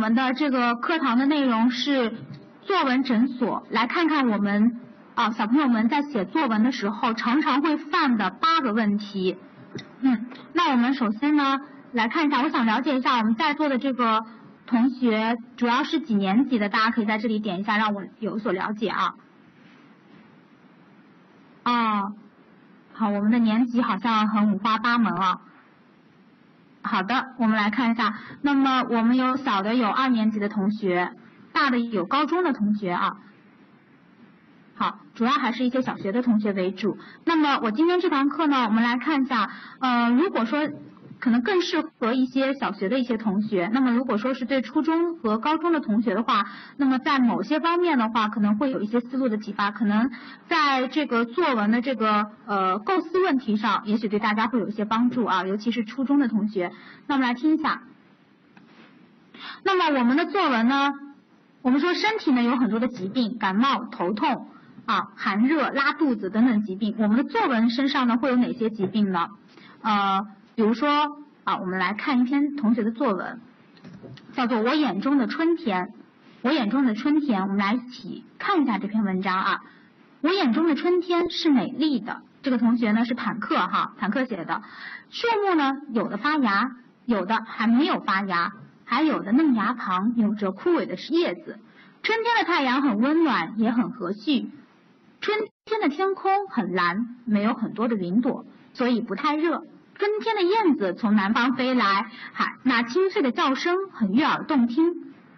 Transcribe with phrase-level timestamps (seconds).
[0.00, 2.14] 我们的这个课堂的内容是
[2.62, 4.80] 作文诊所，来看看我们
[5.14, 9.36] 啊小朋友们在写作文的时候常常会犯的八个问题。
[10.00, 10.24] 嗯，
[10.54, 11.60] 那我们首先呢
[11.92, 14.24] 来看一下，我想了解一下我们在座的这个
[14.64, 19.16] 同学主要是几年级的，大家可以在这里点一下，让我有所了解啊。
[21.62, 22.04] 啊，
[22.94, 25.40] 好，我们的年级好像很五花八门啊。
[26.82, 28.18] 好的，我们来看一下。
[28.42, 31.12] 那么我们有小的有二年级的同学，
[31.52, 33.16] 大的有高中的同学啊。
[34.74, 36.98] 好，主要还是一些小学的同学为主。
[37.24, 40.68] 那么我今天这堂课呢，我们来看一下，呃，如果说。
[41.20, 43.70] 可能更适合一些小学的一些同学。
[43.72, 46.46] 那么如果说是对初中和高中的同学的话，
[46.78, 49.70] 那么在某些方面的话，可能会有一些思路的启发。
[49.70, 50.10] 可能
[50.48, 56.72] 在这个作文的这个呃构思问题上，也许对大家会有一些帮助啊，尤其是初中的同学。
[57.06, 57.82] 那我们来听一下。
[59.62, 60.94] 那么我们的作文呢，
[61.60, 64.48] 我们说身体呢有很多的疾病，感冒、头痛
[64.86, 66.94] 啊、寒热、拉肚子等等疾病。
[66.98, 69.28] 我们的作文身上呢会有哪些疾病呢？
[69.82, 70.26] 呃。
[70.56, 73.40] 比如说啊，我们来看一篇同学的作文，
[74.34, 75.86] 叫做《我眼中的春天》。
[76.42, 79.60] 我眼中的春天，我们来一起看一下这篇文章啊。
[80.20, 82.22] 我眼中的春天是美丽的。
[82.42, 84.62] 这个同学呢是坦克哈，坦克写的。
[85.10, 88.52] 树木呢，有的发芽，有的还没有发芽，
[88.84, 91.58] 还有的嫩芽旁有着枯萎的叶子。
[92.02, 94.48] 春天的太阳很温暖，也很和煦。
[95.20, 99.64] 春天的天空很蓝，没有很多的云朵，所以不太热。
[100.00, 104.94] 春天的燕子从南方飞来，喊那清脆的叫声很悦耳动听，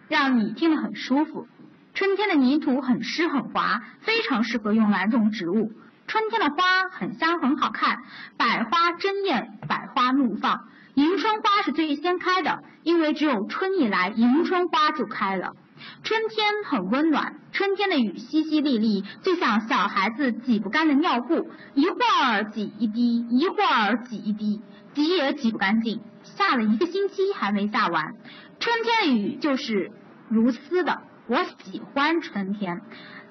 [0.07, 1.49] 让你听得很舒服。
[1.95, 5.73] 春天的泥土很湿很滑，非常适合用来种植物。
[6.07, 8.05] 春天的花很香很好看，
[8.37, 10.61] 百花争艳，百花怒放。
[10.95, 15.55] 迎春花是最先开的，因为只有春一来，迎春花就开了。
[16.03, 24.61] 春天很温暖，春天的雨淅淅沥沥，就像小孩子挤不干的尿布，一会儿挤一滴，一会儿挤一滴，
[24.95, 28.15] 挤也挤不干净，下了一个星期还没下完。
[28.61, 29.93] 春天的雨就是
[30.29, 32.81] 如丝的，我喜欢春天。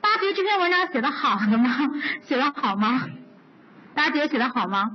[0.01, 1.69] 大家觉得这篇文章写的好的吗？
[2.27, 3.07] 写的好吗？
[3.93, 4.91] 大家觉得写的好吗？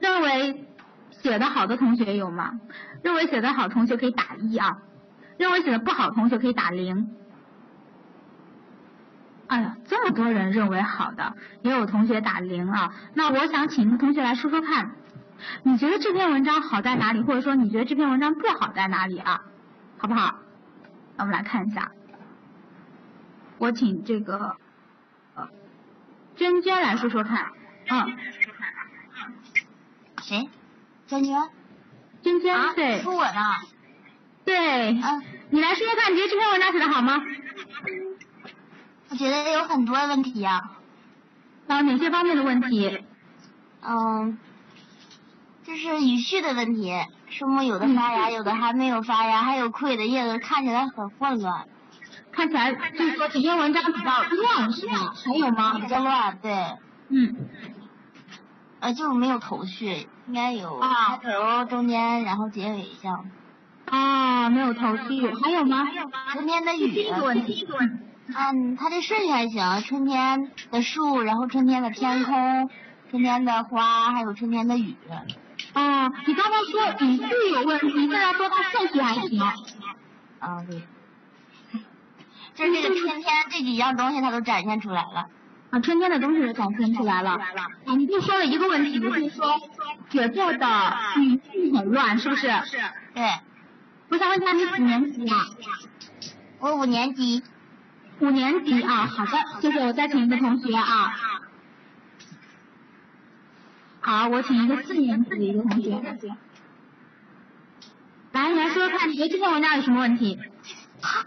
[0.00, 0.66] 认为
[1.10, 2.52] 写的好的同学有吗？
[3.02, 4.78] 认为写的好同学可以打一啊。
[5.38, 7.10] 认为写的不好，同学可以打零。
[9.48, 12.92] 哎呀，这么多人认为好的，也有同学打零啊。
[13.14, 14.90] 那我想请同学来说说看，
[15.62, 19.42] 你觉得这篇文章好在哪里，或者说你觉得这篇文章不好在哪里啊？
[19.98, 20.38] 好不好？
[21.16, 21.92] 那我们来看一下。
[23.58, 24.56] 我请这个
[26.34, 27.52] 娟娟来说说看。
[27.88, 28.16] 嗯。
[30.22, 30.50] 谁？
[31.06, 31.48] 娟娟。
[32.20, 33.00] 娟娟，对。
[33.00, 33.40] 说我呢。
[34.46, 34.54] 对，
[34.92, 37.20] 嗯，你来说说看，你觉得这篇文章写的好吗？
[39.10, 40.70] 我觉得有很多问题呀。
[41.66, 43.04] 啊，哪些方面的问题？
[43.82, 44.38] 嗯，
[45.64, 46.92] 就是语序的问题，
[47.28, 51.66] 树木有的发芽，有的还没有发芽，还有枯萎的叶子，看起来很混乱。
[52.30, 55.12] 看起来就是说这篇文章比较乱是吧？
[55.24, 55.74] 还有吗？
[55.80, 56.52] 比较乱，对。
[57.08, 57.34] 嗯。
[58.78, 63.28] 呃，就是没有头绪，应该有开头、中间，然后结尾这样。
[63.86, 65.86] 啊，没有头绪，还有吗？
[66.32, 66.92] 春天的雨。
[66.92, 67.66] 第一个问题
[68.28, 72.68] 嗯，它这顺序还行，春天的树，然后春天的天空，
[73.10, 74.96] 春天的花，还有春天的雨。
[75.72, 79.40] 啊，你刚才说语序有问题，现在说它顺序还行。
[80.40, 80.82] 啊，对。
[82.54, 85.26] 就是这个春天这几样东西它都展现出来了。
[85.70, 87.32] 啊，春天的东西都展现出来了。
[87.32, 89.54] 啊，你就说了一个问题，就是说
[90.10, 92.48] 写作的语序很乱，是不是？
[92.64, 92.78] 是。
[93.14, 93.24] 对。
[94.08, 95.46] 我想问一下，你几年级啊？
[96.60, 97.42] 我五年级。
[98.20, 99.78] 五年级啊，好的，谢谢。
[99.80, 101.12] 我再请一个同学啊。
[104.00, 105.90] 好，我请一个四年级的一个同学。
[108.32, 110.38] 来，你来说说看，你觉得这篇文章有什么问题？
[111.02, 111.26] 卡，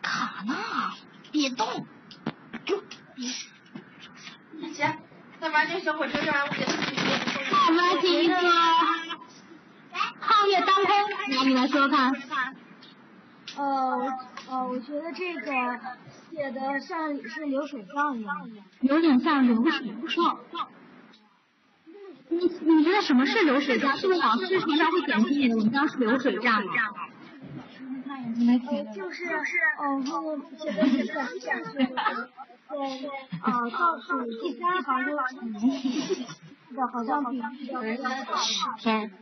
[0.00, 0.54] 卡呢？
[1.30, 1.86] 别动。
[3.14, 3.26] 别。
[4.72, 4.96] 行，
[5.40, 6.72] 再把这小火车让我给他
[7.54, 8.34] 好，我们来听一个。
[10.42, 10.92] 皓月当空，
[11.36, 12.12] 来你来说说看。
[13.56, 14.12] 呃
[14.50, 15.78] 呃，我觉得这个
[16.30, 18.18] 写的像是流水账？
[18.18, 18.50] 一样，
[18.80, 19.70] 有点像流水
[20.10, 20.68] 账。
[22.28, 23.96] 你你觉得什么是流水账？
[23.96, 26.60] 是不是老师常常会点评你的文章是流水账。
[26.60, 26.64] 啊？
[28.96, 29.26] 就是，
[29.80, 30.02] 嗯，
[30.58, 31.88] 写的是很像是，对，
[33.40, 35.14] 啊，倒数第三行就
[36.74, 37.80] 的，好像比较
[38.78, 39.12] 天。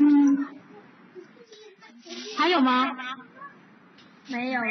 [0.00, 0.46] 嗯，
[2.36, 2.96] 还有吗？
[4.28, 4.68] 没有了。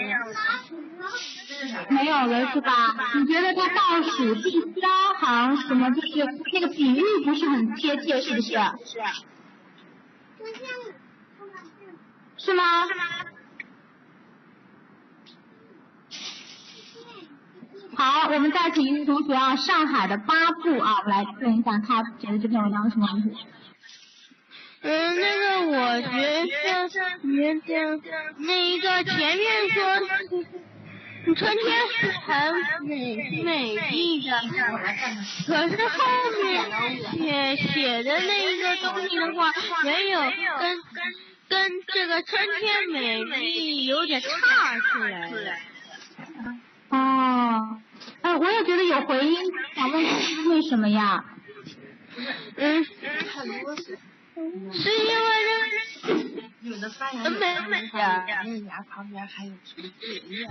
[1.89, 2.71] 没有了是吧？
[3.15, 6.07] 你觉得它倒数第三行什么就是
[6.53, 8.53] 那个比喻不是很贴切，是不是？
[12.37, 12.63] 是吗？
[17.95, 23.37] 好，我们再请一位同学啊，上海的八部啊，我们来问一下他觉得这篇文章有什么问题？
[24.81, 28.01] 嗯，那个我觉得，觉得
[28.37, 29.79] 那一个前面说
[31.35, 34.39] 春天是很美美丽的，
[35.45, 35.97] 可是后
[36.43, 36.45] 面
[37.11, 39.51] 写写的那一个东西的话，
[39.83, 40.21] 没有
[40.59, 40.81] 跟
[41.49, 45.53] 跟这个春天美丽有点差出来了。
[46.89, 47.81] 哦，
[48.21, 49.37] 哎，我也觉得有回音，
[49.75, 50.05] 想问
[50.49, 51.25] 为什么呀？
[52.55, 52.85] 嗯。
[54.37, 55.09] 是因
[56.69, 57.97] 为这很美美的，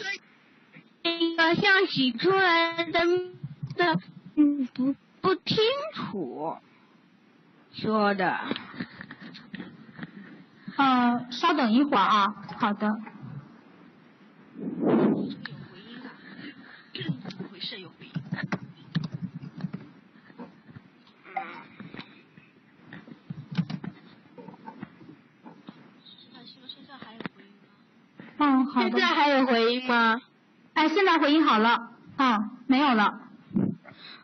[1.03, 3.01] 那个像洗出来的
[3.75, 4.01] 的，
[4.37, 5.57] 嗯，不不清
[5.95, 6.57] 楚
[7.73, 8.39] 说的。
[10.77, 13.01] 嗯，稍等一会儿啊，好的。
[14.57, 16.09] 有回音的，
[17.29, 17.81] 怎么回事？
[17.81, 18.13] 有回音。
[28.41, 28.68] 嗯，好的。
[28.83, 30.21] 现在还有回音吗？
[30.75, 33.21] 哎，现在回音好了，啊，没有了。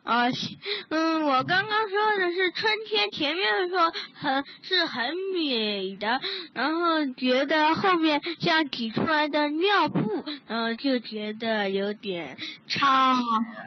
[0.04, 0.26] 啊，
[0.90, 6.20] 嗯，我刚刚说的是春天，前面说很是很美的，
[6.52, 12.36] 然后觉得后面像挤出来的尿布，嗯，就觉得有点
[12.68, 13.16] 差，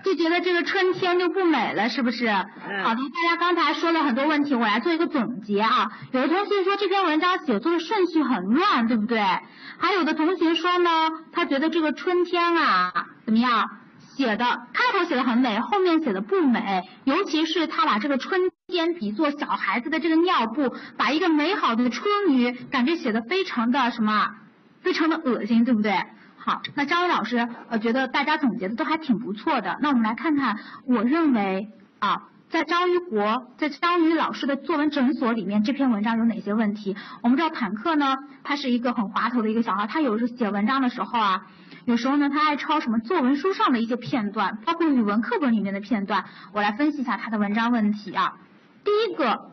[0.06, 2.30] 就觉得这个春天就不美了，是不是？
[2.30, 2.45] 好
[2.94, 5.92] 的，大家刚才说了很多问题，我来做一个总结啊。
[6.12, 9.18] 有的同学说这篇文章写作的顺序很乱，对不对？
[9.80, 13.69] 还有的同学说呢，他觉得这个春天啊，怎么样？
[14.17, 24.31] 写的开头写的很美，后面写的不美，尤其是他把这个春天比作小孩子的这个尿布，把一个美好的春雨感觉写的非常的什么，
[24.81, 25.93] 非常的恶心，对不对？
[26.35, 31.69] 好，那张伟老师我觉得大家总结的都还挺不错的，那我们来看看，我认为
[31.99, 36.95] 啊，在张于国在张宇老师的作文诊所里面这篇文章有哪些问题？
[37.21, 41.47] 我们知道坦克呢，他是一个很滑头的一个小孩，他有时写文章的时候啊。
[41.85, 46.25] 有时候呢，他爱抄什么作文书上的一些片段，包括语文课本里面的片段。
[46.53, 48.35] 我来分析一下他的文章问题啊。
[48.83, 49.50] 第一个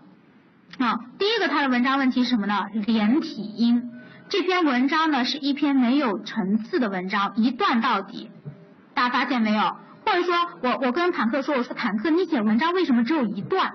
[0.79, 2.67] 啊，第一个他的文章问题是什么呢？
[2.87, 3.91] 连体音。
[4.29, 8.31] 这篇文章呢是一篇没有层次的文章，一段到底。
[8.95, 9.77] 大家发现没有？
[10.05, 13.73] 或者说我我跟坦克说，我说坦克，你写文章为什么只有一段？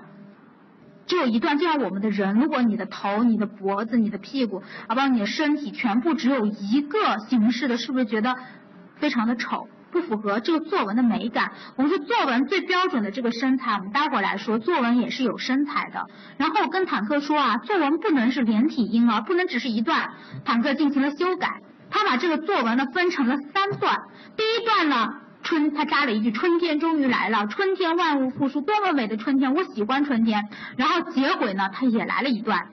[1.06, 8.36] 只有一段，就像我们的人，如果你的头、你的脖子、你的屁股，啊，包括你的身体，全部只有一个形式的，是不是觉得
[8.94, 11.50] 非常的丑，不符合这个作文的美感？
[11.74, 16.06] 我们说作文最标准的这个身材，我们待会儿来说，作文也是有身材的。
[16.36, 20.10] 然后我跟坦克说啊，作文不能是连体婴儿，不能只是一段。
[20.44, 24.02] 坦克进行了修改，他把这个作文呢分成了三段。
[24.36, 25.14] 第一段呢。
[25.50, 32.68] 春，他加了一句“春天终于来了，春天万物复苏，多么美的春天，我喜欢春天。”然后结尾呢，他也来了一段，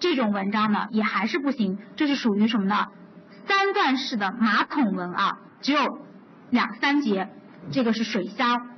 [0.00, 2.88] 这种文章呢也还是不行，这是属于什么呢？
[3.46, 6.00] 三段式的马桶文啊，只有
[6.50, 7.28] 两三节，
[7.70, 8.70] 这个是水箱，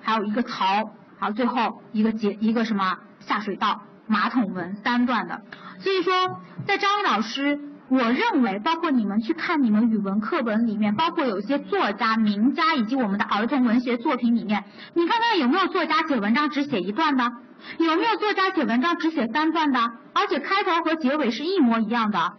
[0.00, 5.42] 还有一个槽，还有最后一个节一个什么下水道，马桶文三段的。
[5.80, 7.68] 所以说，在张老师。
[7.92, 17.30] 我认为，包括你们去看你们语文课本里面，包括有些作家、名家以及我们的儿童文学作品里面，你看看有没有作家写文章只写一段的？
[17.76, 19.78] 有没有作家写文章只写三段的？
[20.14, 22.32] 而且开头和结尾是一模一样的？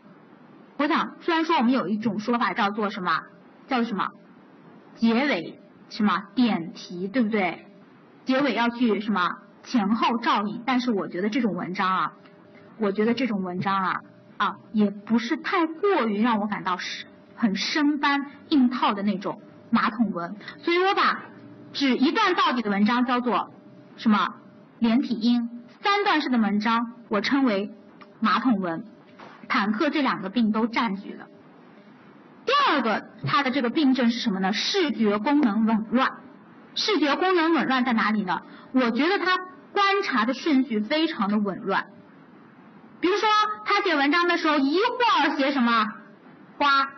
[0.77, 3.21] 我想，虽然说我们有一种说法叫做什么，
[3.67, 4.09] 叫做什么，
[4.95, 7.67] 结尾什么点题，对不对？
[8.25, 12.13] 结尾要去什么前后照应，但是我觉得这种文章啊，
[12.79, 13.99] 我觉得这种文章啊。
[14.37, 21.21] 啊，也不是太过于让我感到是很生搬硬套的那种马桶文，所以我把
[21.71, 23.51] 只一段到底的文章叫做
[23.97, 24.35] 什么
[24.79, 27.71] 连体婴，三段式的文章我称为
[28.19, 28.85] 马桶文。
[29.49, 31.27] 坦克这两个病都占据了。
[32.45, 34.51] 第二个，它的这个病症是什么呢？
[34.51, 36.13] 视觉功能紊乱。
[36.75, 38.41] 视觉功能紊乱在哪里呢？
[38.71, 39.37] 我觉得他
[39.71, 41.87] 观察的顺序非常的紊乱。
[42.99, 43.29] 比如说，
[43.75, 45.87] 他写文章的时候，一会儿写什么？
[46.59, 46.91] 花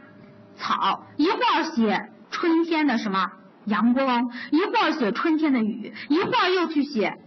[0.58, 3.32] 草，一会儿写春天的什么？
[3.64, 7.18] 阳光，一会儿写春天的雨，一会儿又去写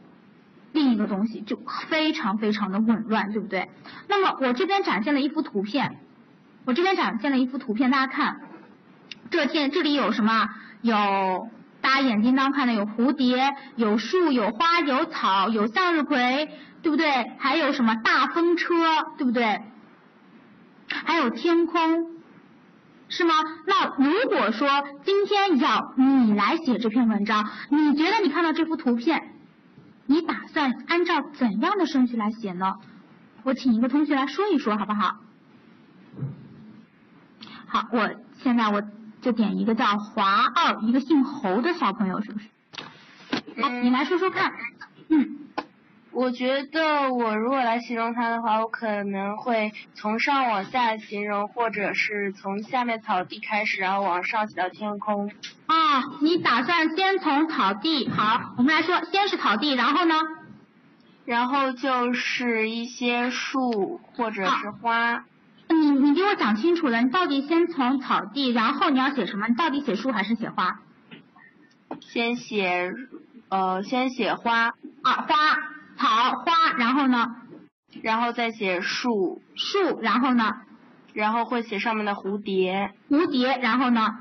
[0.72, 3.70] 另一个东西，就非常非常的紊乱，对不对？
[4.06, 5.96] 那么我这边展现了一幅图片，
[6.66, 8.40] 我这边展现了一幅图片，大家看，
[9.30, 10.50] 这天这里有什么？
[10.82, 11.48] 有
[11.80, 16.48] 大家眼睛当看的有蝴蝶，有树，有花，有草，有向日葵，
[16.82, 17.10] 对不对？
[17.38, 18.74] 还有什么大风车，
[19.16, 19.62] 对不对？
[20.88, 22.16] 还有天空，
[23.08, 23.34] 是吗？
[23.66, 24.68] 那如果说
[25.04, 29.34] 今天要你来写这篇文章，你觉得你看到这幅图片，
[30.06, 32.76] 你打算按照怎样的顺序来写呢？
[33.42, 35.16] 我请一个同学来说一说，好不好？
[37.66, 38.10] 好，我
[38.42, 38.82] 现在我
[39.20, 42.48] 就点一个叫华二，一个姓侯的小朋友，是不是？
[43.60, 44.52] 好，你来说说看。
[45.08, 45.47] 嗯。
[46.18, 55.30] 我觉得我如果来形容它的话，我可能会从上往下形容，或者是从下面草地开始，然后往上写到天空。
[55.66, 58.08] 啊，你打算先从草地？
[58.08, 60.16] 好，我们来说，先是草地，然后呢？
[61.24, 65.24] 然后就是一些树或者是花。
[65.68, 69.46] 你你给我讲清楚了，你到底先从草地，然后你要写什么？
[69.46, 70.80] 你到底写树还是写花？
[72.00, 72.92] 先写
[73.50, 74.74] 呃，先写花。
[75.02, 75.36] 啊，花。
[75.98, 76.06] 草
[76.44, 77.36] 花，然后呢？
[78.02, 80.54] 然后再写树树，然后呢？
[81.12, 84.14] 然后会写上面的蝴蝶蝴蝶，然后呢？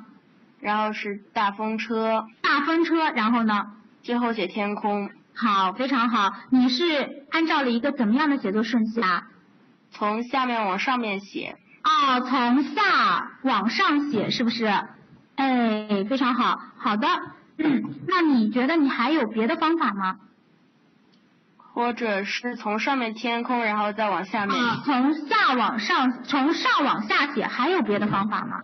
[0.60, 3.74] 然后是大风车大风车，然后呢？
[4.02, 5.12] 最后写天空。
[5.36, 6.34] 好，非常好。
[6.50, 9.28] 你是按照了一个怎么样的写作顺序啊？
[9.92, 11.58] 从下面往上面写。
[11.84, 14.66] 哦，从下往上写是不是？
[15.36, 16.60] 哎，非常好。
[16.78, 17.08] 好的，
[17.58, 20.16] 嗯，那你觉得你还有别的方法吗？
[21.78, 24.60] 或者是从上面天空，然后再往下面。
[24.60, 28.62] 啊，从下往上，从上往下写，还有别的方法吗？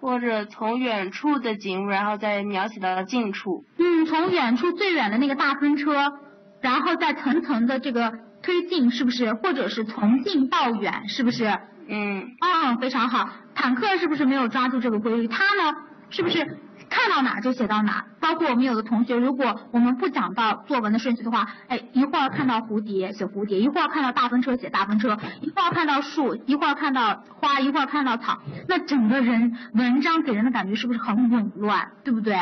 [0.00, 3.66] 或者从远处的景物，然后再描写到近处。
[3.76, 6.14] 嗯，从远处最远的那个大风车，
[6.62, 9.34] 然后再层层的这个推进，是不是？
[9.34, 11.54] 或者是从近到远，是不是？
[11.86, 12.30] 嗯。
[12.40, 13.28] 啊，非常好。
[13.54, 15.28] 坦克是不是没有抓住这个规律？
[15.28, 15.76] 它呢，
[16.08, 16.56] 是不是？
[16.94, 32.38] 看到哪就写到哪，包括我们有的同学，如果我们不讲到作文的顺序的话，哎，一会儿看到蝴蝶写蝴蝶，一会儿看到大风车写大风车，一会儿看到树，一会儿看到花，一会儿看到草，那整个人文章给人的感觉是不是很紊乱，对不对？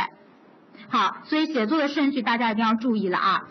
[0.91, 3.45] 好，所以写作的顺序大家一定要注意了啊。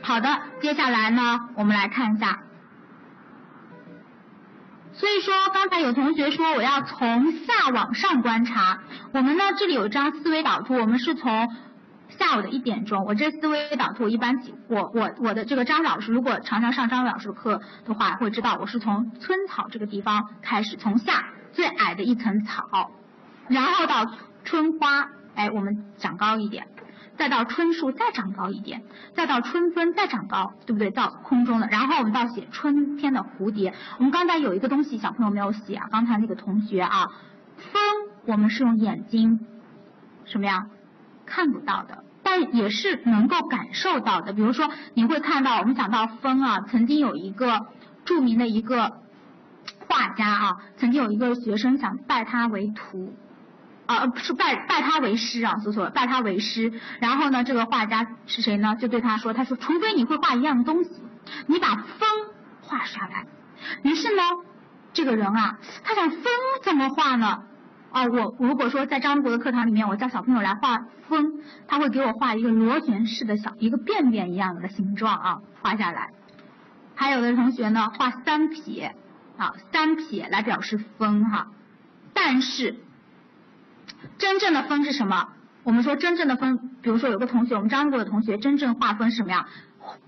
[0.00, 0.28] 好的，
[0.60, 2.38] 接下来呢，我们来看一下。
[5.00, 8.80] 所以说，刚才有同学说我要从下往上观察。
[9.12, 11.48] 我们呢这里有一张思维导图，我们是从
[12.10, 13.06] 下午的一点钟。
[13.06, 22.90] 我这思维导图一般，我我我的这个张老师，如果常常上张老师的课的话，会知道我是从村草这个地方开始，从下最矮的一层草，
[23.48, 24.04] 然后到
[24.44, 26.66] 春花，哎，我们长高一点。
[27.20, 28.82] 再到春树再长高一点，
[29.14, 30.90] 再到春分再长高，对不对？
[30.90, 33.74] 到空中的，然后我们到写春天的蝴蝶。
[33.98, 37.08] 我们刚才有一个东西小朋友没有写啊，刚才那个同学啊，
[37.58, 37.82] 风
[38.24, 39.40] 我们是用眼睛
[40.24, 40.68] 什么呀
[41.26, 44.32] 看不到的，但也是能够感受到的。
[44.32, 47.66] 比如说你会看到，我们讲到风啊，曾经有一个
[48.06, 49.02] 著名的一个
[49.88, 53.12] 画家啊，曾经有一个学生想拜他为徒。
[53.90, 56.72] 啊，是拜拜他为师啊，说错了，拜他为师。
[57.00, 58.76] 然后呢，这个画家是谁呢？
[58.76, 60.90] 就对他说，他说，除非你会画一样东西，
[61.48, 62.08] 你把风
[62.62, 63.26] 画下来。
[63.82, 64.22] 于是呢，
[64.92, 66.22] 这个人啊，他想风
[66.62, 67.42] 怎么画呢？
[67.90, 76.10] 啊，我如果说在张国的课堂里面，我叫小朋友来画风，他会给我画一个螺旋式的小一个便便一样的形状啊，画下来。
[76.94, 78.94] 还有的同学呢，画三撇，
[79.36, 81.48] 啊，三撇来表示风哈，
[82.14, 82.76] 但是。
[84.18, 85.28] 真正的风是什么？
[85.62, 89.46] 我们说真正的风，比如说有个同学，我们张过的同学，真正画风是什么呀？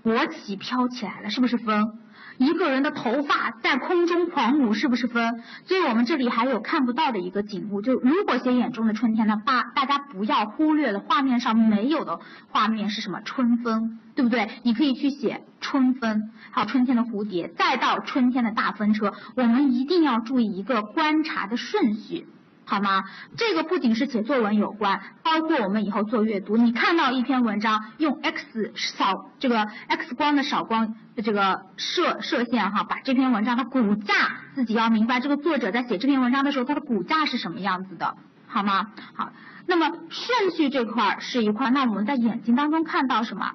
[0.01, 1.99] 国旗飘起来了，是不是风？
[2.37, 5.41] 一个人的头发在空中狂舞，是不是风？
[5.65, 12.19] 所以我们这里还有看不到的一个景物，就如果写眼中的春天呢，大大家不要忽略了画面上没有的
[12.49, 13.21] 画面是什么？
[13.23, 14.49] 春风，对不对？
[14.63, 19.13] 你可以去写春风，还有春天的蝴蝶，再到春天的大风车。
[19.35, 22.25] 我们一定要注意一个观察的顺序。
[22.65, 23.03] 好吗？
[23.37, 26.55] 这个不仅是写作文有关，包括我们以后做阅读。
[26.55, 34.13] 你看到一篇文章，用 X 扫这个 X 光的扫光这个射射线哈，把这篇文章的骨架
[34.55, 35.19] 自己要明白。
[35.19, 38.15] 这个作者在写这篇文章的时候，他的骨架是什么样子的，
[38.47, 38.91] 好吗？
[39.13, 39.33] 好，
[39.67, 43.51] 那么顺序这块是一块，那我们在眼睛当中看到什么？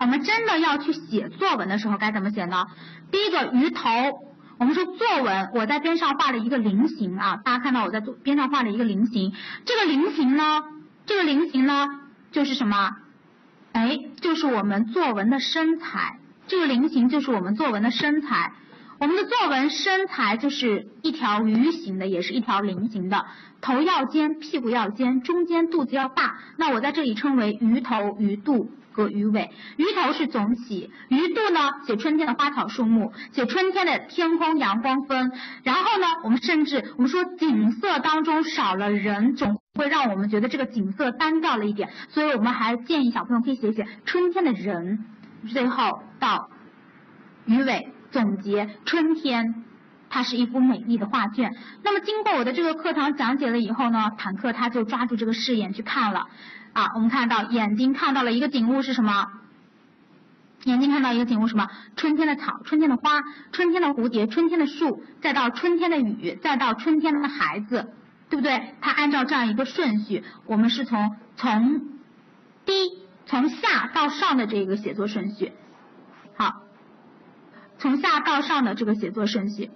[0.00, 2.66] 我们真的要去写作文的时候该怎么写呢？
[3.10, 3.82] 第一个鱼头。
[4.58, 9.34] 我们说作文，我在边上画了一个菱形啊，大家看到我在边上画了一个菱形。
[9.66, 10.62] 这个菱形呢，
[11.04, 12.00] 这个菱形呢，
[12.32, 12.96] 就是什么？
[13.72, 18.52] 哎，就是我们作文的身材，这个菱形就是我们作文的身材。
[18.98, 23.26] 我们的作文身材就是一条鱼形的，也是一条菱形的，
[23.60, 26.38] 头要尖，屁股要尖，中间肚子要大。
[26.56, 29.50] 那我在这里称为鱼头、鱼肚和鱼尾。
[29.76, 35.30] 鱼头是总体，鱼肚呢写春天的花草树木，写春天的天空、阳光、风。
[35.62, 41.90] 然后呢，我们甚至我们说景色当中少了人，总会让我们觉得这个景色单调了一点。
[42.08, 45.04] 所以我们还建议小朋友可以写写春天的人，
[45.52, 46.48] 最后到
[47.44, 47.92] 鱼尾。
[48.12, 49.65] 总结春天，
[50.16, 51.54] 它是一幅美丽的画卷。
[51.82, 56.28] 那么经过我的这个课堂讲解了以后呢，坦克他就抓住这个视野去看了。
[56.72, 59.26] 啊，我们看到眼睛看到了一个景物是什么？
[60.64, 61.68] 眼睛看到一个景物什么？
[61.96, 67.92] 春天的草，春天的花，春天的蝴蝶，春天的树，再到春天的雨，再到春天的孩子，
[68.30, 68.72] 对不对？
[68.80, 71.82] 它按照这样一个顺序，我们是从从
[72.64, 72.72] 低
[73.26, 75.52] 从下到上的这个写作顺序。
[76.38, 76.62] 好。
[77.78, 79.70] 从下到上的这个写作顺序，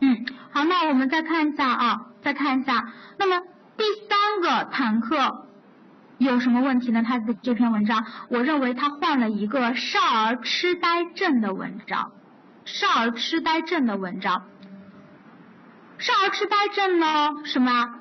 [0.00, 3.40] 嗯，好，那我们再看一下啊，再看一下，那么
[3.76, 5.46] 第三个坦克
[6.18, 7.02] 有什么问题呢？
[7.02, 12.12] 他的这篇文章，我认为他换了一个少儿痴呆症的文章，
[12.64, 14.44] 少儿痴呆症的文章，
[15.98, 17.06] 少儿痴呆症呢，
[17.44, 17.94] 什么？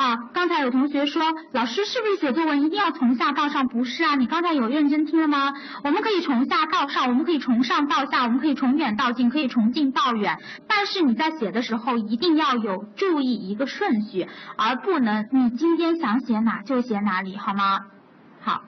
[0.00, 3.68] 啊，刚才有同学说，老师是不是写作文一定要从下到上？
[3.68, 5.52] 不是啊，你刚才有认真听了吗？
[5.84, 10.38] 我们可以从下到上，我们可以从上到下，我们可以从远到近，可以从近到远。
[10.66, 14.26] 但是你在写的时候一定要有注意一个顺序，
[14.56, 17.80] 而不能你今天想写哪就写哪里，好吗？
[18.40, 18.62] 好，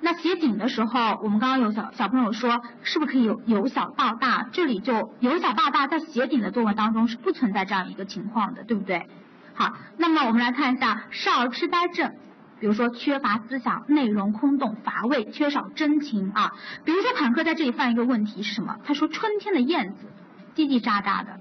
[0.00, 4.46] 那写景的时候，我们刚刚有小小朋友说，是不是可以由由小到大？
[4.52, 9.08] 这里就由小到大，在写景的作文当中是不存在这样一个情况的，对不对？
[9.56, 12.12] 好，那么我们来看一下少儿痴呆症，
[12.60, 16.52] 比如说缺乏思想，内容空洞乏味，缺少真情啊。
[16.84, 18.76] 比如说坦克在这里犯一个问题是什么？
[18.84, 20.08] 他说春天的燕子
[20.54, 21.40] 叽叽喳喳的，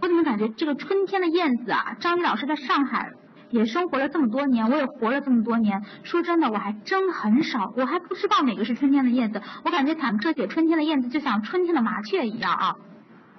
[0.00, 1.96] 我怎么感觉这个春天的燕子啊？
[1.98, 3.10] 张宇老师在上海
[3.50, 9.42] 也生活了这么多年，我也活了这么多年，说真的我还真很少，我还不知道哪个是春天的燕子。
[9.64, 12.76] 我感觉坦克写春天的燕子就像春天的麻雀一样啊，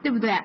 [0.04, 0.42] 对不对？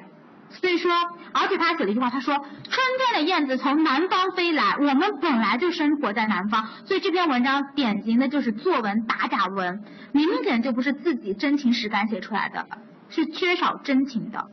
[0.60, 0.90] 所以说，
[1.32, 2.36] 而且他还写了一句话，他说
[2.70, 12.66] ：“春天的燕子从南方飞来，我们本来就生活在南方。”所以这篇文章典型的就是作文打假文，明显就不是自己真情实感写出来的，
[13.10, 14.46] 是缺少真情的。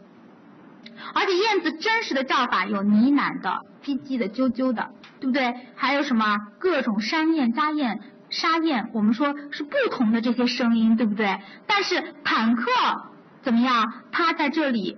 [1.13, 5.53] 而且燕子真实的叫法有呢喃的、唧唧的、啾啾的，对不对？
[5.75, 11.39] 还有什么各种山燕、家燕、沙燕，我们说是不同的这些声音，对不对？
[11.67, 12.65] 但是坦克
[13.43, 13.93] 怎么样？
[14.11, 14.97] 他在这里。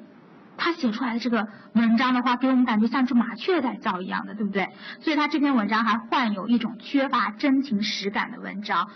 [0.63, 4.69] 他写出来的这个文章的话，给我们感觉像只麻雀在叫一样的，对不对？
[5.01, 8.87] 所以他这篇文章还患有一种缺乏真情实感的文章，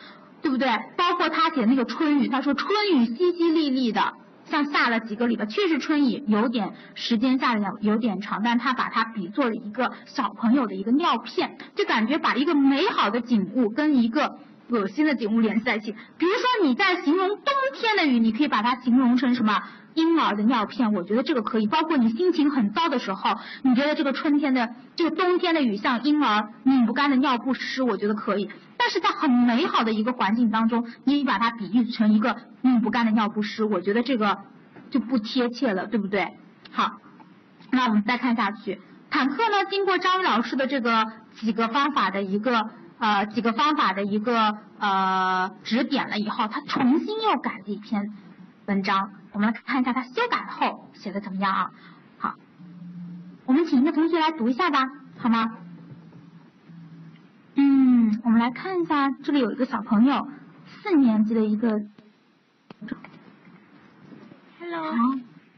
[0.42, 0.70] 对不对？
[0.96, 4.14] 包括他写那个春雨，他说春雨淅淅沥沥的，
[4.46, 14.38] 像下了几个礼拜，确实春雨有点时间下的有有点长，但他把它比作了一个小朋友的一个尿片，就感觉把一个美好的景物跟一个
[14.70, 15.92] 恶心的景物联系在一起。
[16.18, 19.64] 比如说你在形容冬天的雨，你可以把它形容成什么？
[19.98, 21.66] 婴儿的尿片，我觉得这个可以。
[21.66, 28.48] 包括你心情很糟的时候，你觉得这个春天的、这个冬天的雨像婴儿拧不干的尿不湿，我觉得可以。
[28.78, 34.38] 但是在很美好的一个环境当中，你把它比喻成一个拧不干的尿不湿，我觉得这个
[34.92, 36.38] 就不贴切了，对不对？
[36.72, 36.98] 好，
[37.72, 38.80] 那我们再看下去。
[39.10, 48.14] 坦克呢，经过张宇老师的这个几个方法的一个呃几个方法的一个呃指点了以后，他重新又改了一篇
[48.68, 49.10] 文章。
[49.34, 51.72] 我们来看一下他修改后写的怎么样啊？
[52.18, 52.36] 好，
[53.46, 55.58] 我们请一个同学来读一下吧，好吗？
[57.56, 60.28] 嗯，我们来看一下，这里有一个小朋友，
[60.66, 61.82] 四年级的一个。
[64.60, 64.92] Hello。
[64.92, 64.98] 好，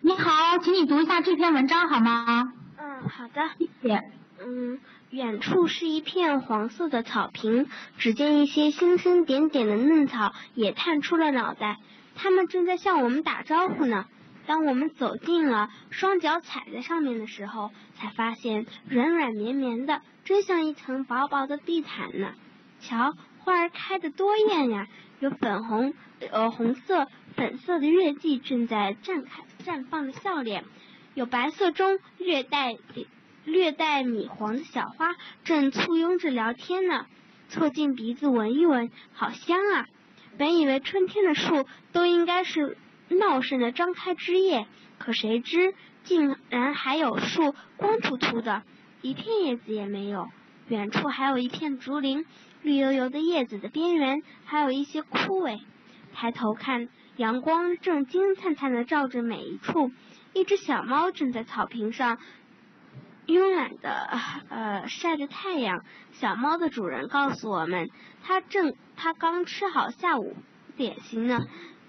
[0.01, 2.53] 你好，请你读一下这篇文章好吗？
[2.77, 3.49] 嗯，好的。
[3.58, 4.12] 谢谢。
[4.41, 4.79] 嗯，
[5.10, 11.77] 远处是一片黄色的草坪，只见一些星星点点的嫩草也探出了脑袋。
[12.21, 14.05] 他们正在向我们打招呼呢。
[14.45, 22.34] 当我们走近了，双脚踩在上面的时候，才发现软软绵绵的，真像一层薄薄的地毯呢。
[22.82, 24.88] 瞧，花儿开的多艳呀！
[25.21, 25.93] 有粉红、
[26.29, 30.65] 呃红色、粉色的月季正在绽开绽放着笑脸，
[31.13, 32.75] 有白色中略带
[33.45, 37.05] 略带米黄的小花正簇拥着聊天呢。
[37.47, 39.88] 凑近鼻子闻一闻，好香啊！
[40.39, 42.78] 本以为春天的树都应该是
[43.10, 45.73] 茂盛的张开枝叶，可谁知
[46.06, 48.63] 竟然还有树光秃秃的，
[49.02, 50.30] 一片叶子也没有。
[50.69, 52.25] 远处还有一片竹林，
[52.62, 55.60] 绿油油的叶子的边缘还有一些枯萎。
[56.13, 59.91] 抬头看，阳光正金灿灿的照着每一处。
[60.32, 62.17] 一只小猫正在草坪上
[63.29, 63.91] 慵懒的
[64.49, 65.83] 呃晒着太阳。
[66.13, 67.87] 小猫的主人告诉我们，
[68.23, 70.35] 它正它刚吃好下午
[70.75, 71.41] 点心呢。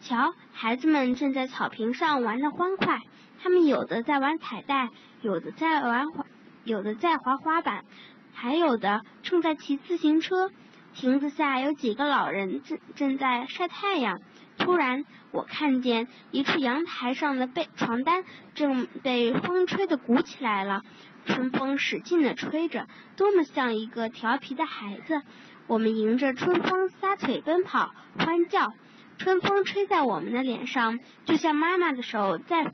[0.02, 3.00] 瞧，孩子们正在草坪上玩的欢快。
[3.42, 4.90] 他们有的在玩彩带，
[5.22, 6.26] 有的在玩滑，
[6.64, 7.86] 有的在滑滑板，
[8.34, 10.50] 还有的正在骑自行车。
[10.92, 14.20] 亭子下有几个老人正正在晒太阳。
[14.58, 18.24] 突然，我看见一处阳台上的被床单
[18.54, 20.82] 正被风吹得鼓起来了，
[21.30, 25.22] 春风使劲的吹着，多么像一个调皮的孩子。
[25.68, 28.72] 我们迎着春风撒腿奔跑，欢叫。
[29.18, 32.64] 春风吹在我们的脸上，就像妈妈的手在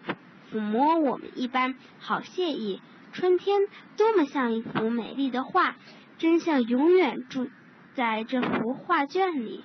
[0.51, 2.81] 抚摸我们一般，好惬意。
[3.13, 3.61] 春天
[3.97, 5.77] 多么像一幅美丽的画，
[6.19, 7.51] 真像永远住
[7.95, 9.65] 在这幅画卷里。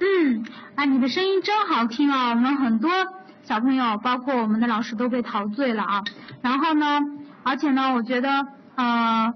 [0.00, 2.30] 嗯，啊，你的声音真好听啊！
[2.30, 2.90] 我们很多
[3.42, 6.02] 小朋友，包括我们的老师都被陶醉了啊。
[6.42, 7.00] 然后呢，
[7.42, 9.32] 而且呢，我觉得，呃，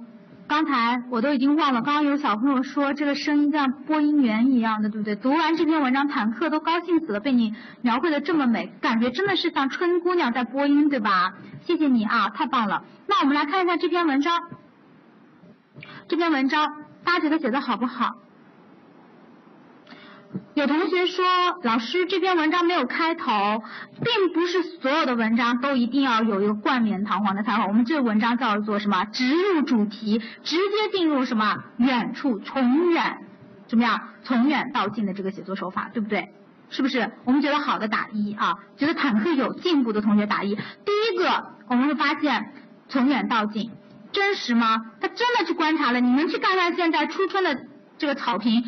[0.46, 5.16] 刚才我都已经忘了，刚刚有小朋友说这个声音像播音员一样的，对不对？
[5.16, 11.34] 读完这篇文章，坦克都高兴死了，被你描绘的这么美，感觉真的是像春姑娘在播音，对吧？
[11.64, 12.84] 谢谢你啊，太棒了。
[13.06, 14.42] 那我们来看一下这篇文章，
[16.08, 18.16] 这篇文章大家觉得写的好不好？
[20.54, 21.24] 有同学说，
[21.62, 23.62] 老师这篇文章没有开头，
[24.02, 27.66] 并不是所有的文章都一定要有一个冠冕堂皇的开头。
[27.66, 29.04] 我们这个文章叫做什么？
[29.06, 31.64] 直入主题，直接进入什么？
[31.78, 33.18] 远处，从远，
[33.66, 34.00] 怎么样？
[34.22, 36.30] 从远到近的这个写作手法，对不对？
[36.70, 37.12] 是不是？
[37.24, 40.54] 我们觉得好的打一啊，觉得坦克有进步的同学打一。
[40.54, 42.52] 第一个，我们会发现
[42.88, 43.70] 从远到近，
[44.12, 44.86] 真实吗？
[45.00, 46.00] 他真的去观察了。
[46.00, 47.66] 你们去看看现在初春的
[47.98, 48.64] 这个草坪。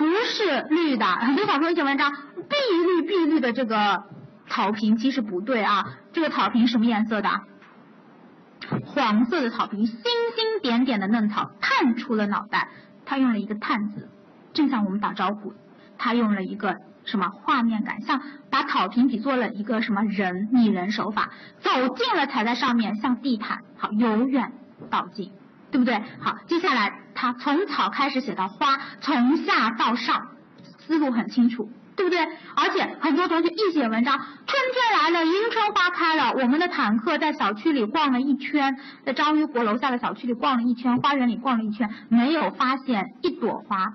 [0.00, 4.04] 不是绿的，很多小朋友写文章，碧绿碧绿的这个
[4.48, 7.28] 草坪其实不对啊，这个草坪什么颜色的？
[8.86, 12.70] 黄色的草坪，星星点点的嫩草，探出了脑袋，
[13.04, 14.08] 他用了一个探字，
[14.54, 15.52] 正向我们打招呼，
[15.98, 21.28] 他用了一个什么画面感，像把草坪比作了一个什么人拟人手法，
[21.60, 24.50] 走近了踩在上面像地毯，好由远
[24.88, 25.30] 到近。
[25.70, 26.02] 对不对？
[26.20, 30.28] 好，接下来他从草开始写到花，从下到上，
[30.86, 32.18] 思路很清楚，对不对？
[32.56, 34.28] 而且很多同学一写文章，春
[34.72, 43.92] 天来了，迎春花开了，我们的坦克在小区里逛了一圈，在章鱼国楼下的小区里逛了一圈，花园里逛了一圈，没有发现一朵花。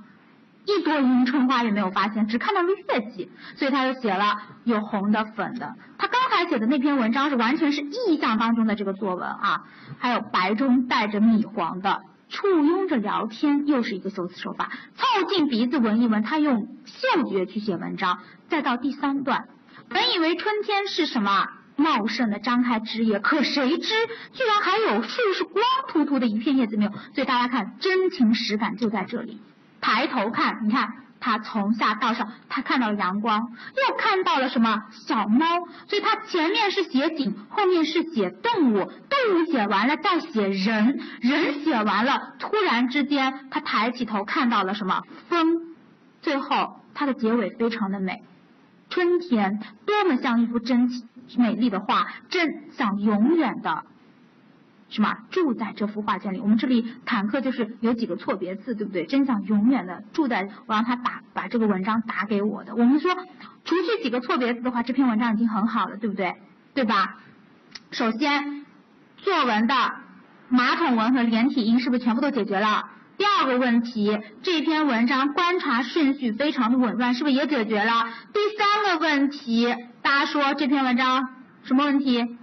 [0.66, 5.76] 一朵迎春花也没有发现，只看到了月季，所以他就写了有红的、粉的。
[5.98, 9.64] 他刚才写的那篇文章是完全是意象当中的这个作文啊，
[10.00, 14.72] 还有白中带着米黄的，簇拥着聊天，又是一个修辞手法。
[14.96, 18.20] 凑近鼻子闻一闻，他用嗅觉去写文章。
[18.50, 19.48] 再到第三段，
[19.90, 23.94] 本以为春天是什么茂盛的张开枝叶，可谁知
[24.34, 26.92] 居然还有树是光秃秃的一片叶子没有。
[27.14, 29.40] 所以大家看，真情实感就在这里。
[29.86, 35.46] 抬头看，你看他从下到上，他看到了阳光，又看到了什么小猫，
[35.88, 45.76] 所以他前面是写景，后面是写动物，动物写完了再写人，人写完了，突然之间他抬起头看到了什么风，
[46.24, 48.24] 最后它的结尾非常的美，
[48.90, 50.90] 春天多么像一幅真
[51.38, 53.84] 美丽的画，真像永远的。
[54.96, 56.40] 什么住在这幅画卷里？
[56.40, 59.06] 我们这里坦克就是有几个错别字，对不对？
[59.06, 62.74] 真想永远的住在我让他打把这个文章打给我的。
[62.78, 63.14] 我们说
[63.66, 66.36] 除去几个错别字的话，这篇文章已经很好了，对不对？
[66.74, 67.18] 对吧？
[67.92, 68.66] 首先
[69.18, 69.76] 作文的
[70.48, 72.88] 马桶文和连体音是不是全部都解决了？
[73.18, 77.92] 第二个问题，这篇文章观察顺序非常的紊乱，是不是也解决了？
[78.32, 81.28] 第三个问题，大家说这篇文章
[81.64, 82.38] 什么问题？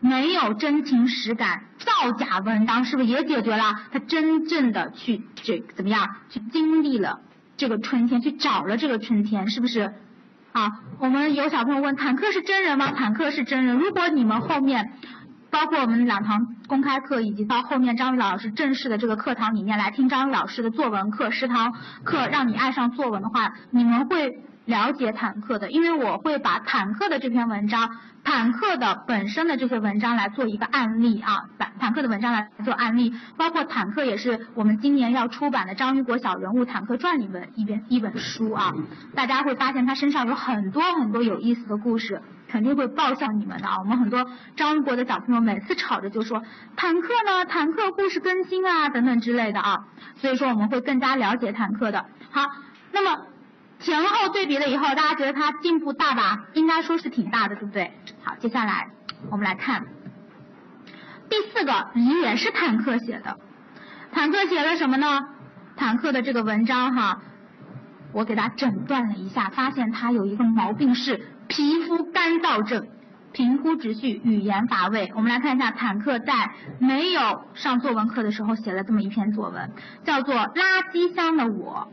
[0.00, 1.62] 没有真情实感，
[2.02, 3.74] 造假文章是不是也解决了？
[3.92, 6.16] 他真正的去这怎么样？
[6.28, 7.20] 去经历了
[7.56, 9.94] 这个春天，去找了这个春天，是不是？
[10.52, 12.92] 啊，我们有小朋友问，坦克是真人吗？
[12.92, 13.76] 坦克是真人。
[13.76, 14.92] 如果你们后面，
[15.50, 27.90] 包括我们两堂公开课，以及到后面张宇老师正式的这个课堂里面来听张宇老师的作文课、食堂课，让你爱上作文的话，你们会了解坦克的，因为我会把坦克的这篇文章，
[28.24, 38.72] 坦克的本身的这些文章来做一个案例啊，坦坦克的文章来做案例，包括坦克也是我们今年要出版的张雨果小人物坦克传里面一本一本书啊，
[39.14, 43.80] 大家会发现他身上有很多很多有意思的故事，肯定会爆笑你们的啊。
[43.80, 46.42] 我们很多张雨果的小朋友每次吵着就说
[46.74, 49.84] 坦克呢，坦克故事更新啊等等之类的啊，
[50.16, 52.06] 所以说我们会更加了解坦克的。
[52.30, 52.46] 好，
[52.92, 53.26] 那么。
[53.84, 56.46] 前后对比了以后，大家觉得他进步大吧？
[56.54, 57.92] 应该说是挺大的，对不对？
[58.22, 58.88] 好，接下来
[59.30, 59.84] 我们来看
[61.28, 61.90] 第四个，
[62.22, 63.36] 也是坦克写的。
[64.10, 65.28] 坦克写了什么呢？
[65.76, 67.20] 坦克的这个文章哈，
[68.12, 72.88] 我给他诊断了一下，发现他有一个毛病是皮肤干燥症，
[73.32, 75.12] 平铺直叙，语言乏味。
[75.14, 79.72] 我们来看一下，坦克在没有上作文课的时候写了这么一篇作文，
[80.04, 81.88] 叫做《垃圾箱的我》。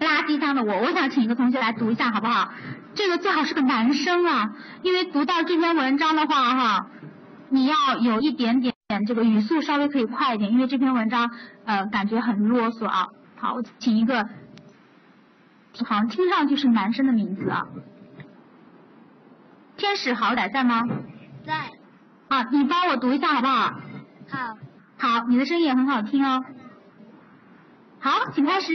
[0.00, 2.52] 垃圾箱的我，我想请一个同学来读一下，好不好？
[2.94, 6.86] 这个最好是个男生啊，因为读到这篇文章的话，哈，
[7.50, 8.74] 你要有一点点
[9.06, 11.30] 这个语速稍微可以快一点，因为这篇文章
[11.64, 13.08] 呃感觉很啰嗦啊。
[13.36, 14.24] 好，我请一个，
[15.84, 17.66] 好像听上去是男生的名字啊。
[19.76, 20.82] 天使好歹在吗？
[21.46, 21.54] 在。
[22.28, 23.74] 啊，你帮我读一下好不好？
[24.30, 24.56] 好。
[24.98, 26.44] 好，你的声音也很好听哦。
[28.00, 28.74] 好，请开始。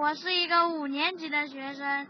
[0.00, 2.06] 我是一个五年级的学生，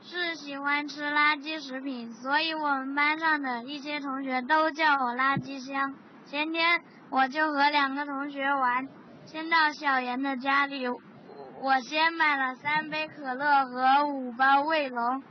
[0.00, 5.94] 是喜欢吃垃圾食品，所以我们班上的一些同学都叫我垃圾箱。
[6.24, 6.80] 前天
[7.10, 8.88] 我就和两个同学玩，
[9.26, 15.22] 先到小严的家里，我先买了三杯可乐和五包卫龙，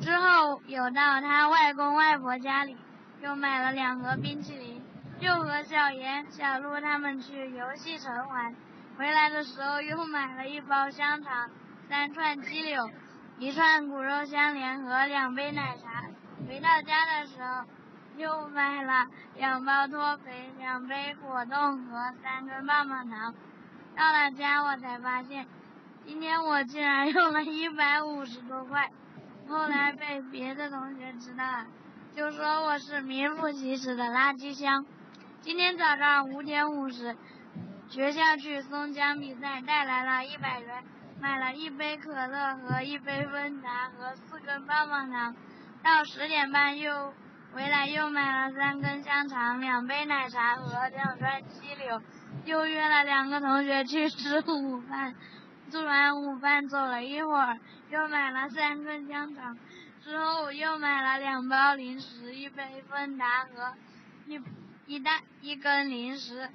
[0.00, 2.78] 之后有到他外公外婆家里，
[3.20, 4.82] 又买了两盒冰淇淋，
[5.20, 8.54] 又和小严、小鹿他们去游戏城玩。
[9.02, 11.50] 回来的时候又买了一包香肠、
[11.88, 12.88] 三串鸡柳、
[13.36, 16.04] 一串骨肉相连和两杯奶茶。
[16.46, 17.64] 回到家的时候
[18.16, 23.34] 又买了两包脱肥、两杯果冻和三根棒棒糖。
[23.96, 25.48] 到了家我才发现，
[26.06, 28.88] 今天我竟然用了一百五十多块。
[29.48, 31.66] 后来被别的同学知道了，
[32.14, 34.86] 就说我是名副其实的垃圾箱。
[35.40, 37.16] 今天早上五点五十。
[37.92, 40.82] 学校去松江比赛带来了一百元，
[41.20, 45.36] 买了一杯可乐和一杯芬达和四根棒棒糖。
[45.82, 47.12] 到十点半又
[47.52, 52.00] 回来又买了三根香肠、两杯奶茶和两串鸡柳，
[52.46, 55.14] 又约了两个同学去吃午饭。
[55.70, 57.58] 吃完午饭走了一会儿，
[57.90, 59.58] 又买了三根香肠，
[60.02, 63.74] 之后又买了两包零食、一杯芬达和
[64.28, 64.40] 一
[64.86, 66.48] 一袋一根零食。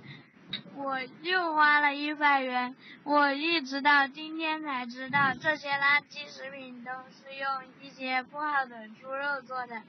[0.76, 9.82] 我又花了一百元，我一直到今天才知道这些垃圾食品都是用一些不好的猪肉做的。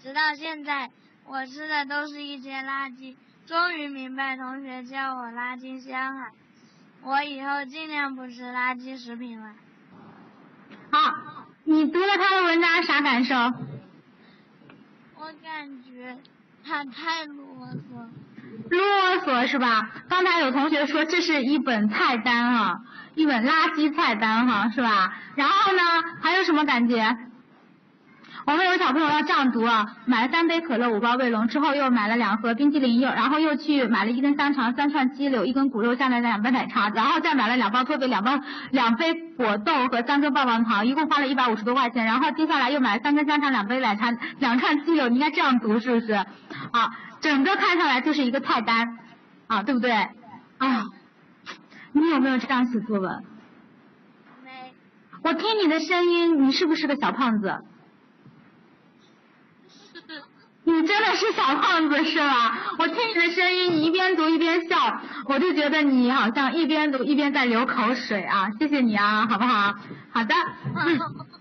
[0.00, 0.90] 直到现在，
[1.26, 3.16] 我吃的都是一些垃圾。
[3.46, 6.28] 终于明白同学叫我垃圾箱了。
[7.02, 9.54] 我以后尽量不吃垃圾食品了。
[10.90, 13.34] 好，你读了他的文章啥感受？
[15.16, 16.18] 我感觉
[16.64, 18.08] 他太啰嗦。
[18.70, 18.80] 啰
[19.24, 19.90] 嗦是吧？
[20.08, 22.78] 刚才有同学说这是一本菜单啊，
[23.14, 25.12] 一本垃圾菜单哈，是吧？
[25.34, 25.80] 然后呢，
[26.22, 27.16] 还有什么感觉？
[28.46, 42.06] 我们有小朋友要这样读啊，买了三杯可乐，五包卫龙，之后又买了两盒冰淇淋，又然后又去买了一根香肠，三串鸡柳，一根骨肉相连的两杯奶茶，然后再买了两包脱肥，两包两杯果冻和三根棒棒糖，一共花了一百五十多块钱。
[42.06, 46.12] 然后接下来又买了三根香肠，两杯奶茶，两串鸡柳，你应该这样读是不是？
[46.14, 46.26] 啊。
[47.20, 48.98] 整个看上来就是一个菜单，
[49.46, 49.92] 啊，对不对？
[49.92, 50.86] 啊，
[51.92, 53.24] 你有没有这样写作文？
[54.44, 54.74] 没。
[55.22, 57.62] 我听你的声音，你是不是个小胖子？
[59.68, 60.02] 是。
[60.64, 62.74] 你真的是小胖子是吧？
[62.78, 68.50] 我听你的声音，你一边读一边笑，我就觉得你好像一边读一边在流口水啊！
[68.58, 69.74] 谢谢你啊，好不好？
[70.12, 70.34] 好的。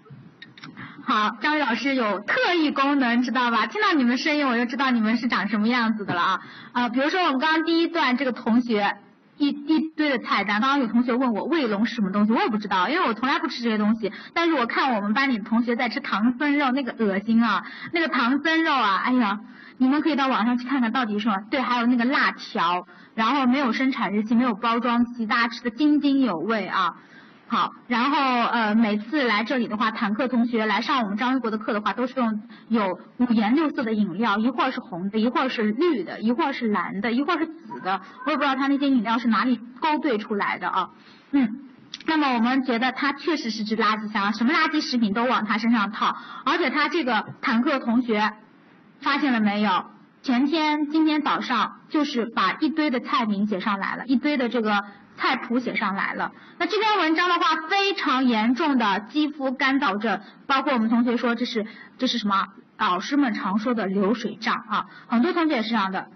[1.10, 3.66] 好，张宇老师有特异功能，知道吧？
[3.66, 6.42] 听到你们声音，我就知道你们是长什么样子的了啊
[6.72, 6.90] 啊！
[6.90, 8.96] 比如说我们刚刚第一段这个同学
[9.38, 14.12] 一一堆的菜单，刚刚有同学问我卫龙是什么东西，我也不知道，因为我从来不吃这些东西。
[14.36, 17.64] 但是我看我们班里的同学在吃唐僧肉，那个恶心啊！
[17.92, 19.40] 那个唐僧肉啊，哎呀，
[19.80, 21.38] 你们可以到网上去看看到底什么。
[21.50, 26.98] 对，还有那个辣条，然后没有生产日期，没有包装期，大家吃的津津有味啊。
[27.52, 40.92] 好，然后呃，每次来这里的话，坦克同学来上我们张一国的课的话，都是用有五颜六色的饮料，一会儿是红的，一会儿是绿的，一会儿是蓝的，一会儿是紫的，我也不知道他那些饮料是哪里勾兑出来的啊。
[41.32, 41.62] 嗯，
[42.06, 48.32] 那么我们觉得他确实是只垃圾箱，什么垃圾食品都往他身上套，而且他这个坦克同学
[49.02, 49.86] 发现了没有？
[50.22, 54.84] 前天、今天早上就是把一堆的菜名写上来了，一堆的这个
[55.16, 56.34] 菜谱写上来了。
[56.58, 61.66] 那这篇文章的话，非常严重的肌肤干燥症，包括我们同学说这是
[61.98, 62.48] 这是什么？
[62.78, 66.08] 老师们常说的流水账啊，很多同学也是这样的。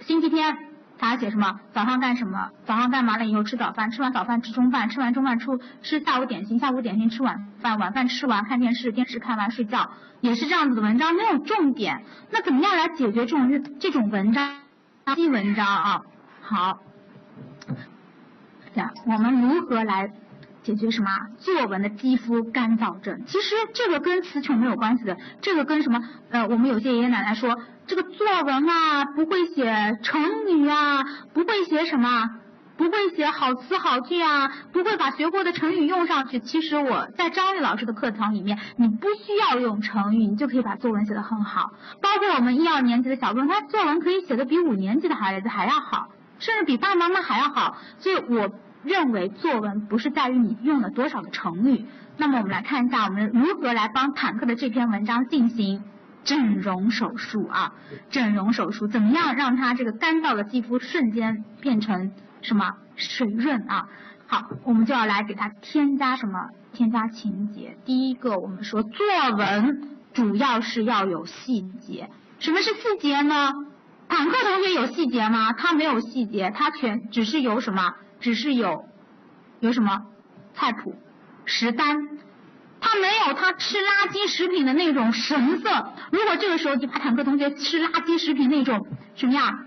[0.00, 0.56] 星期天
[1.08, 1.58] 他写什么？
[1.72, 2.50] 早上干什么？
[2.64, 9.90] 早上干嘛了以后吃早饭，吃完早饭吃中饭，吃完中饭出吃下午点心，下午点心吃晚饭，晚饭吃完看电视，电视看完睡觉。
[10.20, 12.04] 也是这样子的文章，没有重点。
[12.30, 14.54] 那怎么样来解决这种这种文章？
[15.16, 16.02] 记文章啊，
[16.40, 16.78] 好。
[18.74, 20.08] 呀，我们如何来
[20.62, 23.22] 解决什么作文的肌肤干燥症？
[23.26, 26.02] 其实这个跟词穷没有关系的，这个跟什么？
[26.30, 32.30] 呃，我们有些爷爷奶奶说，这个作文啊，不会写成语啊，不会写什么？
[32.74, 36.40] 不会写好词好句啊，不会把学过的成语用上去。
[36.40, 41.72] 其实我在张丽老师的课堂里面，你不需要用成语，你就可以把作文写得很好。
[42.00, 47.76] 包括我们一二年级的小朋友，他作文可以写的比五年级的孩子还要好，甚至比爸爸妈妈还要好。
[47.98, 48.50] 所以我
[48.84, 51.86] 认为作文不是在于你用了多少的成语。
[52.16, 55.82] 那么我们来看一下，我们如何来帮坦克的这篇文章进行
[56.24, 57.72] 整容手术啊？
[58.10, 62.12] 整容手术怎么样让它这个干燥的肌肤瞬间变成？
[62.42, 63.86] 什么水润啊？
[64.26, 66.48] 好，我们就要来给它添加什么？
[66.72, 67.76] 添加情节。
[67.84, 72.10] 第一个，我们说作文主要是要有细节。
[72.40, 73.52] 什么是细节呢？
[74.08, 75.52] 坦克同学有细节吗？
[75.52, 77.94] 他没有细节，他全只是有什么？
[78.22, 78.86] 只是有
[79.60, 80.02] 有什么
[80.54, 80.94] 菜谱、
[81.44, 82.08] 食单，
[82.80, 85.92] 他没有他吃垃圾食品的那种神色。
[86.10, 89.58] 如果这个时候就把坦克同学吃垃圾食品那种什么呀？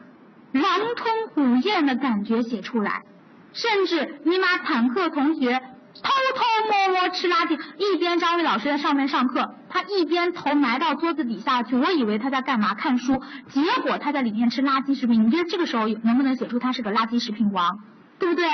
[0.54, 0.64] 狼
[0.96, 3.04] 吞虎咽的感觉写出来，
[3.52, 5.62] 甚至你把坦克同学
[5.96, 15.26] 偷偷摸摸吃垃圾，一边张伟老师在上面上课，他一边头埋到桌子底下去，我以为他在干嘛看书，结果他在里面吃垃圾食品。
[15.26, 17.80] 你觉得这个时候能不能写出他是个垃圾食品王，
[18.20, 18.46] 对不对？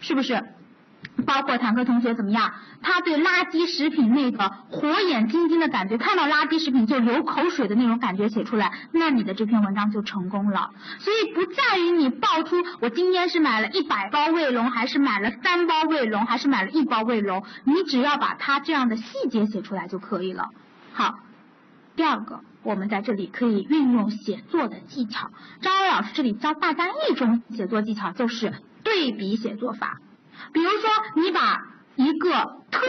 [0.00, 0.44] 是不是？
[1.26, 2.54] 包括坦克同学怎么样？
[2.82, 10.70] 他对垃圾食品那个火眼金睛的感觉，看到垃圾食品就流口水的那种感觉写出来，那你的这篇文章就成功了。
[10.98, 20.50] 所以不在于你报出我今天是买了一百包卫龙，还是买了三包卫龙，还是买了一包卫龙，你只要把它这样的细节写出来就可以了。
[20.92, 21.20] 好，
[21.96, 25.30] 第二个，我们在这里可以运用写作的技巧。
[25.60, 28.52] 张老师这里教大家一种写作技巧，就是
[28.84, 29.98] 对比写作法。
[30.52, 31.66] 比如说，你把
[31.96, 32.80] 一个特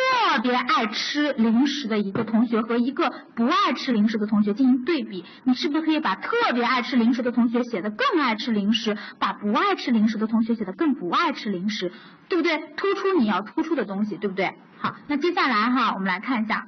[0.42, 11.92] 别爱吃零食的一个同学和一个不爱吃零食的同学进行对比，你是不是可以把特别爱吃零食的同学写的更爱吃零食，把不爱吃零食的同学写的更不爱吃零食，
[12.30, 12.58] 对不对？
[12.76, 14.56] 突出你要突出的东西，对不对？
[14.80, 16.68] 好，那接下来哈，我们来看一下，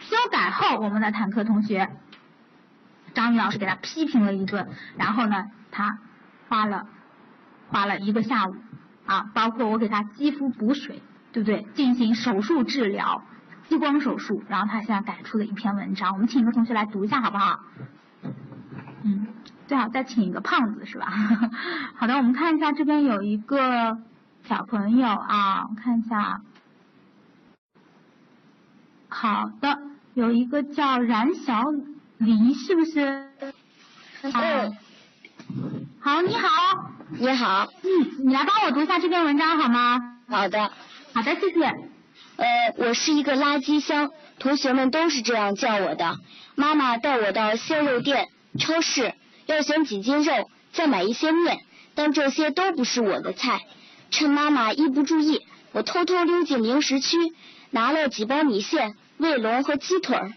[0.00, 1.90] 修改后我们的坦克同学，
[3.12, 5.98] 张宇老师给他批评了一顿，然后呢，他
[6.48, 6.86] 花了。
[7.70, 8.56] 花了一个下午
[9.04, 11.66] 啊，包括我给他肌肤补水，对不对？
[11.74, 13.22] 进行手术治疗，
[13.68, 17.60] 激光手术，然后他现在改出了一篇文章，我们请一个同学来读一下好不好？
[19.02, 19.26] 嗯，
[19.66, 21.12] 最好再请一个胖子是吧？
[21.96, 23.98] 好的，我们看一下这边有一个
[24.44, 26.40] 小朋友啊，我看一下，
[29.10, 29.78] 好的，
[30.14, 31.64] 有一个叫冉小
[32.16, 33.28] 黎，是不是？
[34.22, 34.87] 嗯。
[36.00, 36.48] 好，你好。
[37.10, 39.98] 你好，嗯，你来帮我读一下这篇文章好吗？
[40.28, 40.70] 好的，
[41.14, 41.64] 好的，谢谢。
[42.36, 46.18] 呃，我是一个垃圾箱，同学们都是这样叫我的。
[46.54, 49.14] 妈妈带我到鲜肉店、超市，
[49.46, 51.60] 要选几斤肉，再买一些面，
[51.94, 53.62] 但这些都不是我的菜。
[54.10, 55.40] 趁妈妈一不注意，
[55.72, 57.16] 我偷偷溜进零食区，
[57.70, 60.32] 拿了几包米线、卫龙和鸡腿儿。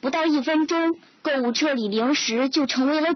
[0.00, 3.14] 不到一分钟，购物车里零食就成为了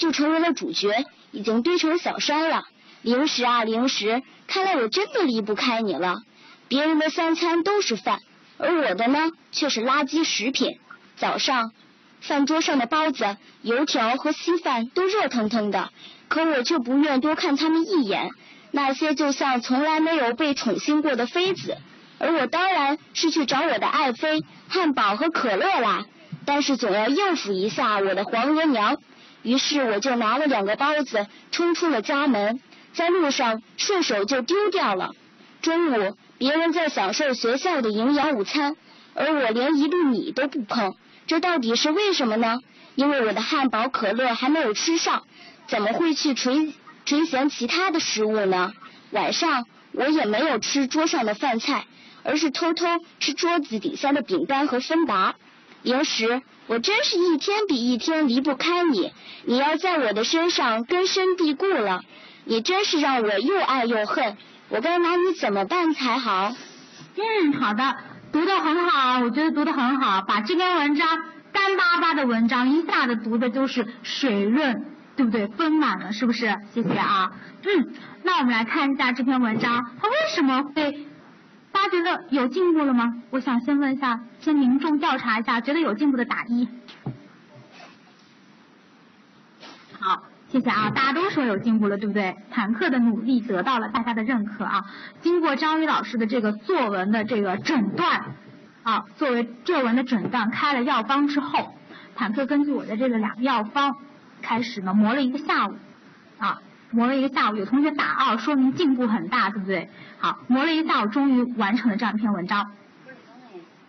[0.00, 1.04] 就成为了主角。
[1.30, 2.64] 已经堆成小山了，
[3.02, 6.22] 零食啊零食，看来我真的离不开你了。
[6.66, 8.18] 别人的三餐都是饭，
[8.58, 10.80] 而我的呢却是垃圾食品。
[11.16, 11.70] 早上
[12.20, 15.90] 饭桌上的包子、油条和稀饭都热腾腾的，
[16.26, 18.30] 可我却不愿多看他们一眼。
[18.72, 21.76] 那些就像从来没有被宠幸过的妃子，
[22.18, 26.06] 而我当然是去找我的爱妃、汉堡和可乐啦。
[26.44, 28.96] 但是总要应付一下我的皇额娘。
[29.42, 32.60] 于是我就拿了两个包子，冲出了家门，
[32.92, 35.12] 在路上顺手就丢掉了。
[35.62, 38.76] 中午，别人在享受学校的营养午餐，
[39.14, 40.94] 而我连一粒米都不碰，
[41.26, 42.58] 这到底是为什么呢？
[42.96, 45.24] 因为我的汉堡、可乐还没有吃上，
[45.66, 46.74] 怎么会去垂
[47.04, 48.72] 垂涎其他的食物呢？
[49.10, 51.86] 晚上，我也没有吃桌上的饭菜，
[52.24, 52.86] 而是偷偷
[53.20, 55.36] 吃桌子底下的饼干和芬达。
[55.82, 59.12] 零食，我真是一天比一天离不开你，
[59.44, 62.02] 你要在我的身上根深蒂固了。
[62.44, 64.36] 你真是让我又爱又恨，
[64.68, 66.52] 我该拿你怎么办才好？
[67.16, 67.96] 嗯，好的，
[68.32, 71.08] 读的很好，我觉得读的很好，把这篇文章
[71.52, 74.84] 干巴巴的文章一下子读的就是水润，
[75.16, 75.46] 对不对？
[75.48, 76.56] 丰满了，是不是？
[76.74, 77.30] 谢谢啊。
[77.62, 81.06] 嗯，那我们来看一下这篇文章，它为什么会？
[81.72, 83.22] 大家觉得有进步了吗？
[83.30, 86.68] 我想先问一下，先民众调查一下，觉得有进步的打一。
[89.98, 92.36] 好，谢谢啊，大家都说有进步了，对不对？
[92.50, 94.84] 坦克的努力得到了大家的认可啊。
[95.20, 98.34] 经过张宇老师的这个作文的这个诊断
[98.82, 101.74] 啊，作为作文的诊断开了药方之后，
[102.16, 103.96] 坦克根据我的这个两个药方
[104.42, 105.76] 开始呢磨了一个下午
[106.38, 106.60] 啊。
[106.90, 109.88] 磨了一个下午，有同学打二，说明进步很大，对不对？
[110.18, 112.72] 好，磨了一个下午，终于完成了这样一篇文章。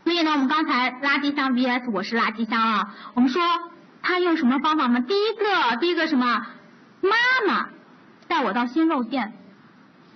[0.04, 3.42] 所以呢，我们刚才垃圾箱 vs 我是垃圾箱啊，我们说
[4.02, 5.02] 他用什么方法呢？
[5.02, 6.48] 第一个，第一个什么？
[7.02, 7.10] 妈
[7.48, 7.70] 妈
[8.28, 9.34] 带我到鲜肉店，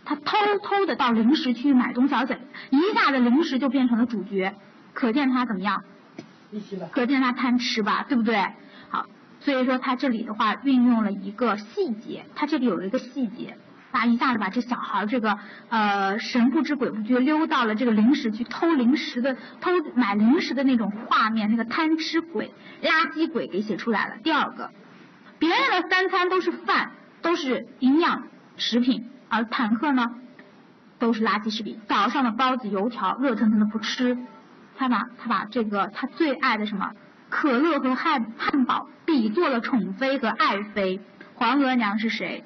[0.03, 4.55] 他偷偷的到零食区买东西，而且一下子零食就变成了主角，
[4.93, 5.83] 可见他怎么样？
[6.91, 8.45] 可见他贪吃吧，对不对？
[9.45, 13.59] 所以说他这里的话运用了一个细节，他这里有一个细节，
[13.91, 15.37] 啊一下子把这小孩这个
[15.69, 24.15] 呃神不知鬼不觉溜到了这个零食去偷零食的偷买零食的那种画面，那个贪吃鬼、垃圾鬼给写出来了。
[24.23, 24.71] 第二个，
[25.37, 28.23] 别人的三餐都是饭，都是营养
[28.57, 30.15] 食品，而坦克呢
[30.97, 31.79] 都是垃圾食品。
[31.87, 34.17] 早上的包子、油条热腾腾的不吃，
[34.75, 36.93] 他把他把这个他最爱的什么？
[37.30, 40.99] 可乐和汉汉堡比作了宠妃和爱妃，
[41.34, 42.43] 皇额娘是谁？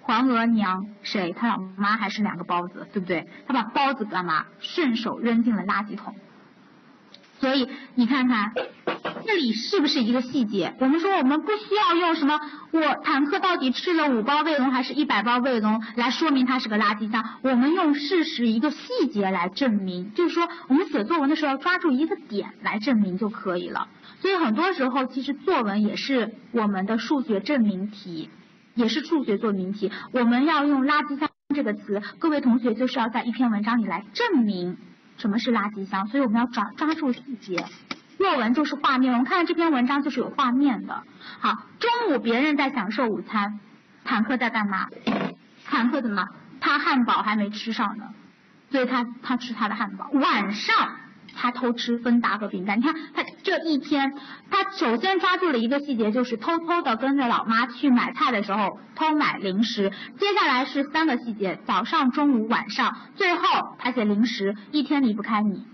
[0.00, 1.32] 皇额娘谁？
[1.32, 3.28] 他老妈还是两个包子，对不对？
[3.46, 4.46] 他把包子干嘛？
[4.58, 6.16] 顺手扔进了垃圾桶。
[7.38, 8.52] 所以你看看，
[9.26, 10.74] 这里是不是一个细节？
[10.78, 17.24] 我们说我们不需要用什么，我坦克到底吃了五包卫龙还是一百包卫龙来说明它是个垃圾箱？
[17.42, 23.88] 我们用事实一个细节来证明，就是说我们写作文的时候抓住一个点来证明就可以了。
[24.22, 28.30] 所以很多时候，其实作文也是我们的数学证明题，
[28.76, 29.90] 也是数学作名题。
[30.12, 34.78] 我们要用“垃圾箱”这个词，各位同学就是要在一篇文章里来证明
[35.18, 36.06] 什么是垃圾箱。
[36.06, 37.64] 所以我们要抓抓住细节。
[38.16, 41.02] 作文就是画面，我们看这篇文章就是有画面的。
[41.40, 43.58] 好，中午别人在享受午餐，
[44.04, 44.86] 坦克在干嘛？
[45.64, 46.28] 坦克怎么？
[46.60, 48.04] 他汉堡还没吃上呢，
[48.70, 50.08] 所以他他吃他的汉堡。
[50.12, 51.01] 晚上。
[51.34, 54.14] 他偷吃芬达和饼干，你看他这一天，
[54.50, 59.90] 他首先抓住了一个细节，就是偷偷的跟着老妈去买菜的时候偷买零食。
[60.18, 62.96] 接下来是三个细节：早上、中午、晚上。
[63.16, 63.42] 最后
[63.78, 65.66] 他写零食，一天离不开你，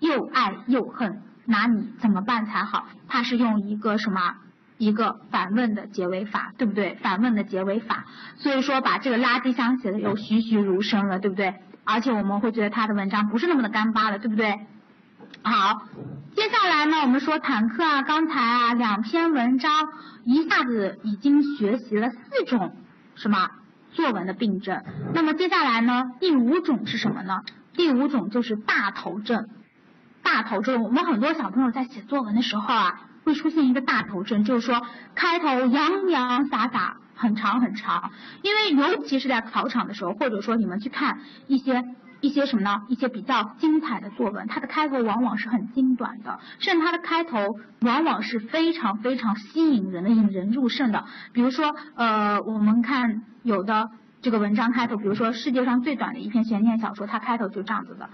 [0.00, 2.86] 又爱又恨，拿你怎么办才好？
[3.08, 4.20] 他是用一个什么？
[4.76, 6.96] 一个反问的结尾法，对不对？
[6.96, 8.06] 反问的结尾法，
[8.38, 11.54] 所以说把这个垃圾箱写的又栩栩如生了，对不对？
[11.84, 14.66] 而且我们会觉得他的文章不是那么的干巴了，对不对？
[15.46, 15.82] 好，
[16.34, 19.90] 接下来呢，我们说坦克啊，刚才啊两篇文章
[20.24, 22.74] 一下子已经学习了四种
[23.14, 23.50] 什么
[23.92, 24.82] 作文的病症。
[25.12, 27.42] 那么接下来呢，第五种是什么呢？
[27.74, 29.46] 第五种就是大头症。
[30.22, 34.80] 大头症，我们很多小朋友在写作文的时候啊，会出现一个大头症，就是说
[35.14, 38.12] 开头洋洋洒洒，很长很长。
[38.40, 41.18] 因为尤其是在考场的时候，或者说你们去看
[41.48, 41.84] 一些。
[42.24, 42.84] 一些什么呢？
[42.88, 51.04] 一些比较精彩的作文，它的开头往往是很精短的，甚至它的开头往往是非常非常吸引人的、引人入胜的。
[51.34, 53.90] 比如说，呃，我们看有的
[54.22, 58.08] 这个文章开头，比如说世界上最短的一篇悬念小说，它开头就这样子的：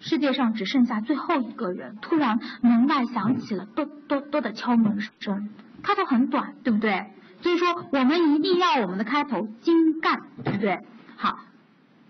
[0.00, 5.50] 世界上只剩下最后一个人，突然门外响起了咚咚咚的敲门声。
[5.84, 7.12] 开头很短，对不对？
[7.42, 10.80] 所以说，我们一定要我们的开头精干，对不对？
[11.14, 11.38] 好，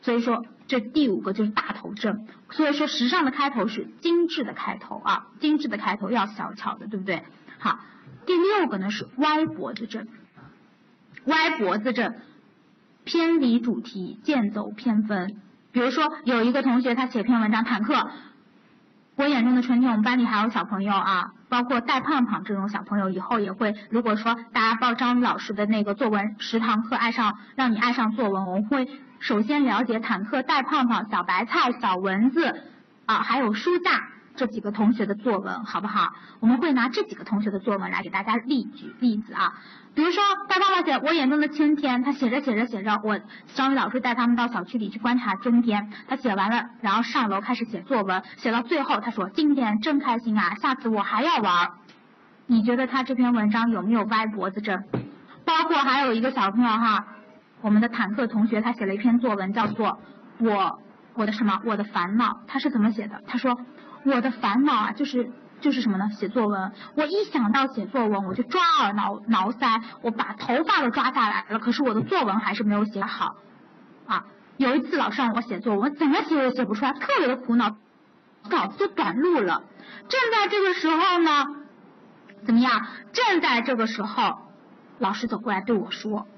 [0.00, 0.42] 所以说。
[0.68, 7.22] 这第五个就是大头症，所以说时尚的开头是精致的开头啊，精致的开头要小巧的，对不对？
[7.58, 7.78] 好，
[8.26, 10.08] 第六个呢是歪脖子症，
[11.26, 12.16] 歪脖子症，
[13.04, 15.36] 偏离主题，剑走偏锋。
[15.70, 18.10] 比如说有一个同学他写篇文章，坦克，
[19.14, 28.88] 我眼中的春天，我们班里还有小朋友啊，包括戴胖胖这种小朋友，以后也会，如果说大家报张宇老师的那个作文十堂课，爱上让你爱上作文，我们会。
[29.18, 32.62] 首先了解坦克、带胖胖、小白菜、小蚊子
[33.06, 36.12] 啊，还有书架，这几个同学的作文，好不好？
[36.40, 39.54] 我们会拿这几个同学的作文来给大家例举例子啊。
[39.94, 43.18] 比如说，他爸爸写我眼中的春天，他写着写着写着，我
[43.54, 51.70] 张宇老师带他们到小区里去观察春天，他写完了，然后上楼开始写作文，写到最后他说今天真开心啊，下次我还要玩。
[52.46, 54.84] 你觉得他这篇文章有没有歪脖子症？
[55.46, 57.06] 包括还有一个小朋友哈，
[57.66, 59.98] 我们的坦克同学，他写了一篇作文叫做
[60.38, 60.78] 我
[61.14, 63.20] 我的什么我的烦恼，他是怎么写的？
[63.26, 63.58] 他说
[64.04, 65.32] 我的烦恼啊就是。
[65.58, 66.10] 就是什么呢？
[66.10, 71.58] 写作文，我一想到写作文，我就抓耳挠挠腮，我把头发都抓下来了。
[71.58, 73.36] 可是我的作文还是没有写好
[74.06, 74.26] 啊！
[74.58, 77.74] 有一次老师让我写作文，怎么写也写不出来，特别的苦恼，
[78.50, 79.62] 稿子就短路了。
[80.10, 81.46] 正在这个时候呢，
[82.44, 82.86] 怎么样？
[83.14, 84.36] 正在这个时候，
[84.98, 86.28] 老师走过来对我说：“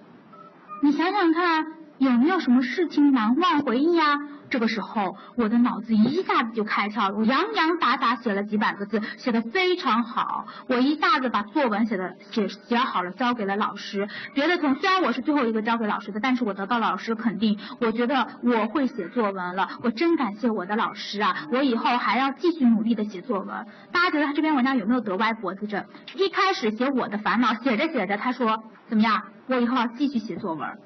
[0.81, 4.05] 你想想看，有没有什么事情难忘回忆呀？”
[4.51, 10.47] 这个时候，我的脑子一下子就开窍了，我洋洋洒洒写了几百个字，写的非常好。
[10.69, 14.09] 我一下子把作文写的写写好了，交给了老师。
[14.33, 19.69] 别的同虽然我是最后一个交给老师的，但是我得到老师肯定，我觉得我会写作文了。
[19.83, 21.37] 我真感谢我的老师啊！
[21.53, 23.67] 我以后还要继续努力的写作文。
[23.93, 25.85] 大家觉得他这篇文章有没有得歪脖子症？
[26.17, 29.25] 一开始写我的烦恼，写着写着他说怎么样？
[29.47, 30.79] 我以后要继续写作文。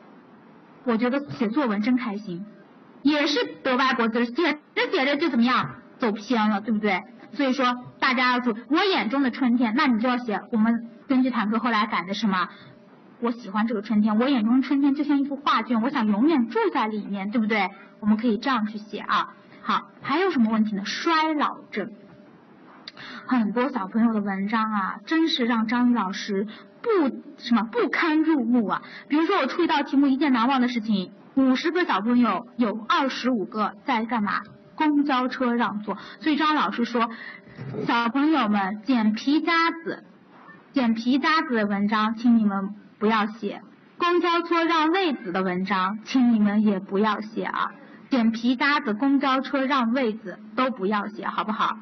[0.84, 2.44] 我觉得写作文真开心。
[3.02, 7.02] 也是得歪脖子，写着写着就怎么样走偏了，对不对？
[7.32, 12.48] 所以说大家要注意，我眼中的春天，那你就要写我们根据坦克后来改的什么？
[13.20, 17.70] 我喜欢这个春天，我眼中春天就像一幅画卷，我想永远住在里面，对不对？
[17.98, 19.34] 我们可以这样去写啊。
[19.62, 20.84] 好，还有什么问题呢？
[20.84, 21.90] 衰老症，
[23.26, 26.46] 很多小朋友的文章啊，真是让张宇老师
[26.82, 26.88] 不
[27.38, 28.82] 什么不堪入目啊。
[29.08, 31.12] 比如说我出一道题目，一件难忘的事情。
[31.34, 34.42] 五十个小朋友，有二十五个在干嘛？
[34.74, 35.96] 公交车让座。
[36.20, 37.08] 所以张老师说，
[37.86, 40.04] 小朋友们捡皮夹子、
[40.72, 43.60] 捡皮夹子的文章，请你们不要写；
[43.96, 47.70] 公交车让位子的文章，请你们也不要写啊。
[48.10, 51.78] 捡皮夹子、公交车让位子都不要写，好不好？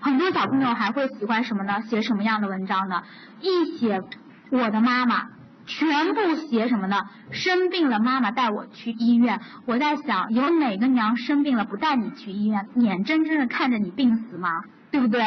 [0.00, 1.82] 很多小朋友还会喜欢什么呢？
[1.88, 3.02] 写什么样的文章呢？
[3.40, 4.02] 一写
[4.50, 5.28] 我的妈妈。
[5.66, 7.04] 全部写什么呢？
[7.30, 9.40] 生病了，妈妈带我去医院。
[9.66, 14.64] 我在想，有哪个娘生病了不带你去医院，眼睁睁的看着你病死吗？
[14.90, 15.22] 对不对？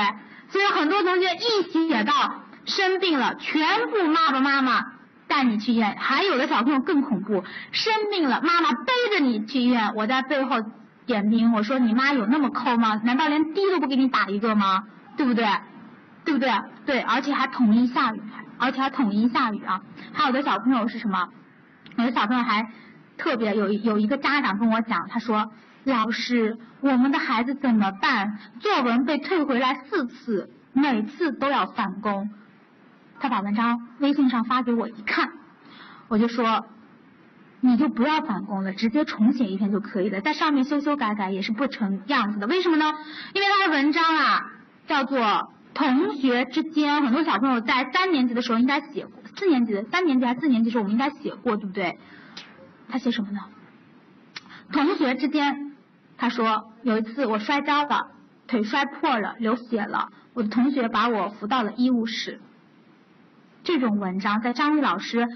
[0.49, 4.85] 所以很多同学一写到生病了，全部妈妈妈妈
[5.29, 5.95] 带你去医院。
[5.97, 9.93] 还有的小朋友更恐怖，生病了，妈妈背着你去医院。
[9.95, 10.57] 我在背后
[11.05, 12.95] 点评，我说你妈有那么抠吗？
[13.03, 14.83] 难道连滴都不给你打一个吗？
[15.17, 15.45] 对不对？
[16.25, 16.49] 对不对？
[16.85, 18.21] 对，而且还统一下雨。
[18.59, 19.81] 而且还统一下雨啊！
[20.13, 21.27] 还有的小朋友是什么？
[21.97, 22.69] 有的小朋友还
[23.17, 25.51] 特别有有一个家长跟我讲，他说
[25.83, 28.37] ：“老师，我们的孩子怎么办？
[28.61, 32.29] 作文被退回来四次，每次都要返工。”
[33.19, 35.31] 他把文章微信上发给我一看，
[36.07, 36.67] 我就说
[37.65, 42.47] ：“你就不要返工了，直接重写一篇就可以了，在上面修修改改也是不成样子的。
[42.47, 42.93] 为什么呢？
[43.33, 44.51] 因为他的文章啊
[44.87, 51.97] 叫做。”同学之间，很多小朋友在三年级的时候应该写过，四年级的三年级还是四年级的时候我们应该写过，对不对？
[52.89, 53.39] 他写什么呢？
[54.71, 55.75] 同学之间，
[56.15, 58.11] 他说有一次我摔跤了，
[58.45, 62.39] 腿摔破了，流血了，我的同学把我扶到了医务室。
[63.63, 65.27] 这种文章在张宇老师，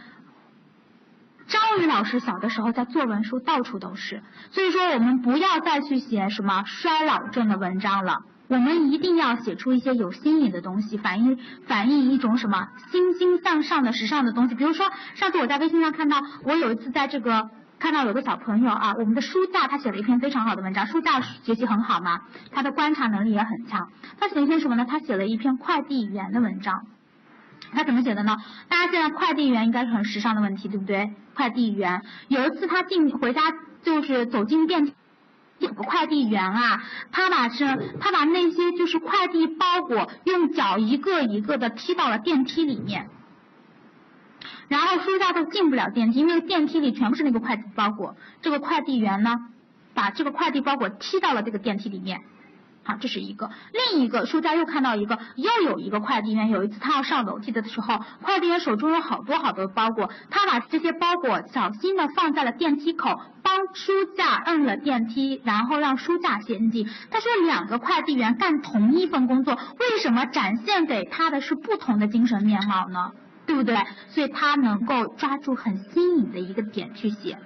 [1.47, 4.21] 张宇老师小的时候在作文书到处都是，
[4.51, 8.19] 所以说我们不要再去写什么衰老症的文章了。
[8.49, 14.55] 我们一定要写出一些有新颖的东西，反映反映一种什么欣欣向上的时尚的东西。
[14.55, 22.21] 比如说，上次我在微信上看到，我有一次在这个看到有个小朋友啊，我们的书架他写了一篇非常好的文章，书架学习很好嘛，
[22.51, 23.89] 他的观察能力也很强。
[24.19, 24.85] 他写了一篇什么呢？
[24.89, 26.85] 他写了一篇快递员的文章。
[27.72, 28.38] 他怎么写的呢？
[28.70, 31.13] 大家现在快递员应该是很时尚的问题，对不对？
[31.36, 33.41] 快递员有一次他进回家
[33.84, 34.93] 就是走进电梯。
[35.59, 37.65] 有个快递员啊，他把是，
[37.99, 43.09] 他把那些就是快递包裹用脚一个一个的踢到了电梯里面，
[44.68, 48.15] 然后书架都进不了电梯，因为电梯里全部是那个快递包裹。
[48.43, 49.47] 这个快递员呢，
[49.95, 52.22] 把这个快递包裹踢到了这个电梯里面。
[52.88, 53.49] 好，这是一个，
[53.91, 56.49] 另一个书架又看到一个，又有一个快递员。
[56.49, 66.88] 有一次他要上楼梯的时候，快递员手中有好多好多包裹，他把这些包裹小心的放在了电梯口，帮书架摁了电梯，然后让书架先进。
[67.11, 73.11] 他说两个快递员干同一份工作，为什么展现给他的是不同的精神面貌呢？
[73.45, 73.75] 对不对？
[74.07, 77.38] 所以他能够抓住很新颖的一个点去写，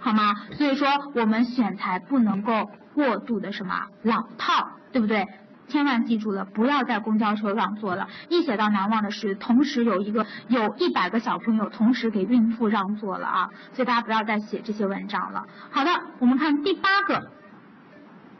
[0.00, 0.34] 好吗？
[0.58, 2.68] 所以说我们选材不能够。
[2.94, 5.26] 过度的什么老套，对不对？
[5.68, 8.08] 千万记住了，不要在公交车让座了。
[8.28, 15.46] 一写到难忘的是，同时有一个有一百个小朋友同时给孕妇让座了啊，所以大家不要再写这些文章了。
[15.70, 17.30] 好的，我们看第八个，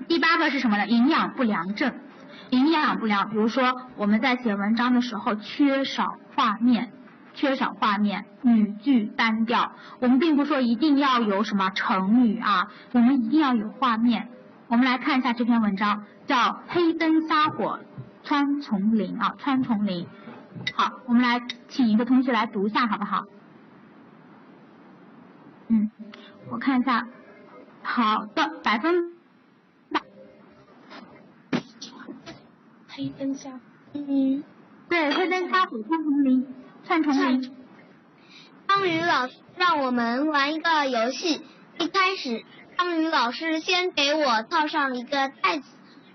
[0.09, 0.87] 第八个是什么呢？
[0.87, 1.95] 营养不良症。
[2.51, 6.93] 营养不良，比如说我们在写文章的时候缺少画面，
[7.33, 9.73] 缺少画面，语句单调。
[10.01, 14.29] 我们并不说一定要有什么成语啊，我们一定要有画面。
[14.73, 16.35] 我们来看一下这篇文章，叫
[16.69, 17.81] 《黑灯瞎火
[18.25, 20.07] 穿丛林》啊，穿丛林。
[20.75, 23.27] 好，我们来请一个同学来读一下，好不好？
[25.69, 25.91] 嗯，
[26.49, 27.07] 我看一下，
[27.83, 29.13] 好的，百分。
[32.89, 33.61] 黑灯瞎，
[33.93, 34.43] 嗯，
[34.89, 36.47] 对，黑灯瞎火穿丛林，
[36.83, 37.55] 穿丛林。
[38.69, 41.43] 章鱼老师让我们玩一个游戏，
[41.79, 42.43] 一开始
[42.83, 45.63] 章鱼老师先给我套上一个袋子，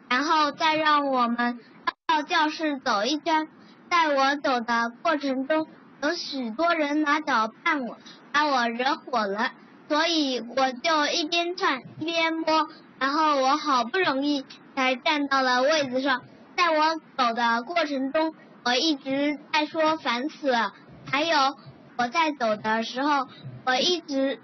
[0.09, 1.61] 然后再让我们
[2.05, 3.47] 到教室走一圈，
[3.89, 5.65] 在我走的过程中，
[6.03, 7.97] 有许多人拿脚绊我，
[8.34, 9.51] 把我惹火了，
[9.88, 12.68] 所以我就一边窜一边摸，
[12.99, 14.45] 然后我好不容易
[14.76, 16.22] 才站到了位子上。
[16.57, 20.74] 在我走的过程中，我一直在说烦死了。
[21.09, 21.55] 还有
[21.97, 23.30] 我在走的时候，
[23.65, 24.41] 我一直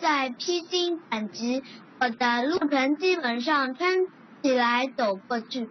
[0.00, 1.62] 在披荆斩棘，
[2.00, 4.06] 我的路程基本上穿
[4.42, 5.68] 起来走过去。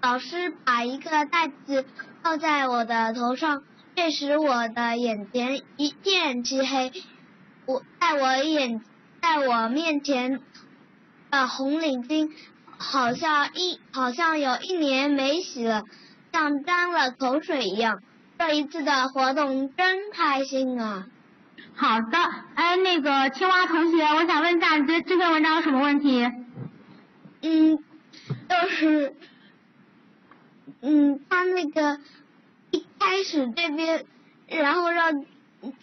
[0.00, 1.84] 老师把一个袋子
[2.22, 3.62] 套在我的头上，
[3.94, 6.92] 这时我的眼前一片漆黑。
[7.66, 8.82] 我在我眼，
[9.20, 10.40] 在我面前
[11.30, 12.30] 的红领巾。
[12.78, 15.84] 好像一好像有一年没洗了，
[16.32, 18.02] 像沾了口水一样。
[18.40, 21.06] 这一次的活动真开心啊！
[21.74, 22.18] 好的，
[22.54, 26.30] 哎，那个青蛙同学，我想问一下，你觉得这篇文章有什么问题？
[27.42, 27.78] 嗯，
[28.48, 29.16] 就是，
[30.80, 31.98] 嗯，他那个
[32.70, 34.04] 一开始这边，
[34.46, 35.24] 然后让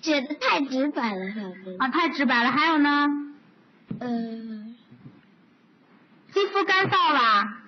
[0.01, 1.25] 写的太直白了，
[1.79, 2.51] 啊，太直白了。
[2.51, 3.07] 还有呢？
[3.99, 4.75] 嗯。
[6.31, 7.49] 肌肤干燥啦，肯定。
[7.49, 7.58] 啊，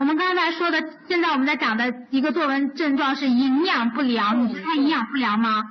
[0.00, 5.64] 我们刚才说的，现在我们在讲的一个作文症状是营养不良，你看营养不良吗？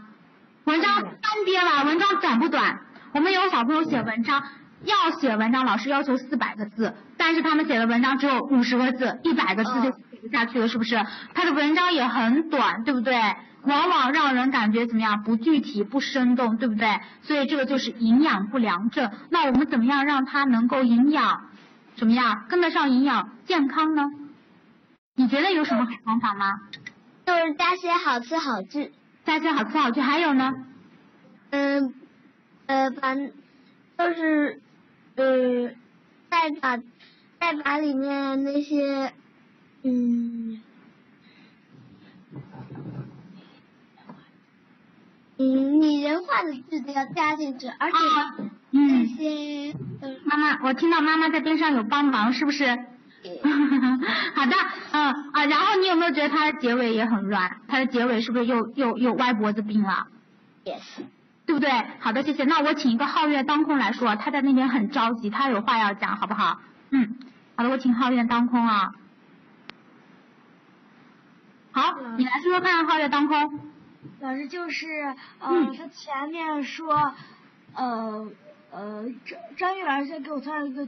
[0.64, 1.12] 文章干
[1.46, 2.80] 瘪了，文章短不短？
[3.14, 4.44] 我们有小朋友写文章，
[4.86, 11.06] 要写文章，老师要求四百个字，但是他们写的文章只有五十个字，一百个字就写不下去了，是不是？
[11.34, 13.14] 他的文章也很短，对不对？
[13.64, 15.24] 往往让人感觉怎么样？
[15.24, 17.00] 不具体、不生动，对不对？
[17.22, 19.10] 所以这个就是营养不良症。
[19.30, 21.44] 那我们怎么样让它能够营养，
[21.96, 24.12] 怎么样跟得上营养健康呢？
[25.16, 26.60] 你觉得有什么好方法吗？
[27.26, 28.92] 就是加些好词好句，
[29.26, 30.54] 加些好词好句，还有呢？
[31.52, 31.94] 嗯，
[32.66, 34.62] 呃，把就是
[35.16, 35.70] 呃，
[36.30, 36.78] 再把
[37.40, 39.14] 再把里面那些
[39.84, 40.62] 嗯。
[45.38, 47.98] 嗯，拟人化的句子要加进去，而且
[48.74, 49.74] 这些
[50.26, 52.66] 妈妈，我听到妈妈在边上有帮忙，是不是？
[54.36, 54.56] 好的，
[54.92, 57.62] 嗯啊，然后你有没有觉得它的结尾也很乱？
[57.70, 60.08] 它的结尾是不是又又又歪脖子病了
[60.66, 60.82] ？Yes，
[61.46, 61.70] 对不对？
[62.00, 62.44] 好的，谢谢。
[62.44, 66.60] 那我请一个皓月当空来说，他在那边很着急，他有话要讲，好不好？
[66.90, 67.16] 嗯，
[67.56, 68.92] 好的，我请皓月当空啊。
[71.72, 73.60] 好，你来说说看，皓月当空。
[74.20, 74.88] 老师就是，
[75.40, 77.14] 呃，他前面说，
[77.74, 78.28] 呃，
[78.74, 80.88] 呃，张张玉老师给我唱了一个，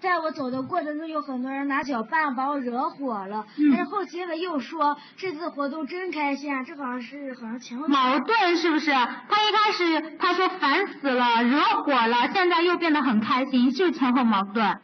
[0.00, 8.90] 在我走的过程中有很多人拿脚绊把我惹火了，但是后期呢又说这次活动真开心啊，这好像是好像前后矛盾是不是？
[8.90, 14.80] 他一开始他说烦死了，惹火了，现在又变得很开心，是前后矛盾，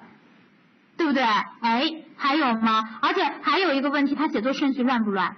[0.97, 1.23] 对不对？
[1.23, 3.01] 哎，还有吗？
[3.03, 5.37] 而且还有一个问题，他写作顺序乱不乱？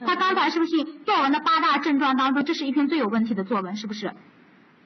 [0.00, 4.14] 他刚才是不是作文的八大症状当中，这是一篇最有问题的作文，是不是？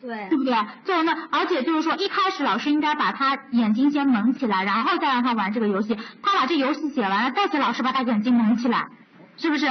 [0.07, 0.29] 对。
[0.29, 0.55] 对不对？
[0.85, 5.97] 作文的，而且就是说，一开始老师应该把他眼睛先蒙起来，然后再让他玩这个游戏。
[6.23, 8.89] 他把这游戏写完了，再请老师把他眼睛蒙起来，
[9.37, 9.67] 是不是？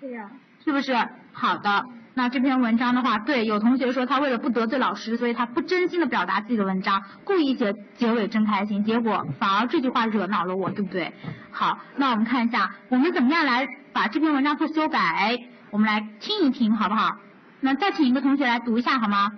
[0.00, 0.30] 对呀。
[0.64, 0.96] 是不是？
[1.32, 1.84] 好的。
[2.14, 11.12] 那这篇文章的话，对，有同学说他为了不得罪老师，所以他不真心的表达自己的文章，故意写结尾真开心，结果反而这句话惹恼了我，对不对？
[11.52, 15.38] 好，那我们看一下，我们怎么样来把这篇文章做修改？
[15.70, 17.18] 我们来听一听，好不好？
[17.60, 19.30] 那再请一个同学来读一下好吗？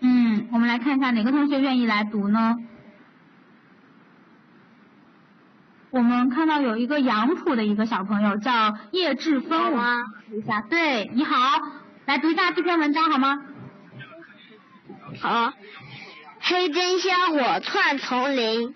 [0.00, 2.56] 嗯，我们来看一下哪个同学愿意来读呢？
[5.90, 10.04] 我们看到有一个杨浦的一个小朋友叫叶志峰，吗？
[10.28, 11.36] 读一下，对，你好，
[12.06, 13.42] 来读一下这篇文章好吗？
[15.20, 15.52] 好，
[16.40, 18.74] 黑灯瞎火窜丛林，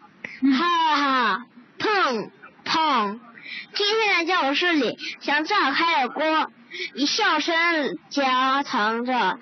[0.59, 1.47] 哈哈，
[1.79, 2.31] 砰
[2.65, 3.21] 砰。
[3.75, 6.51] 今天的教室里像炸开了锅，
[6.95, 7.55] 一笑声
[8.09, 9.39] 夹藏着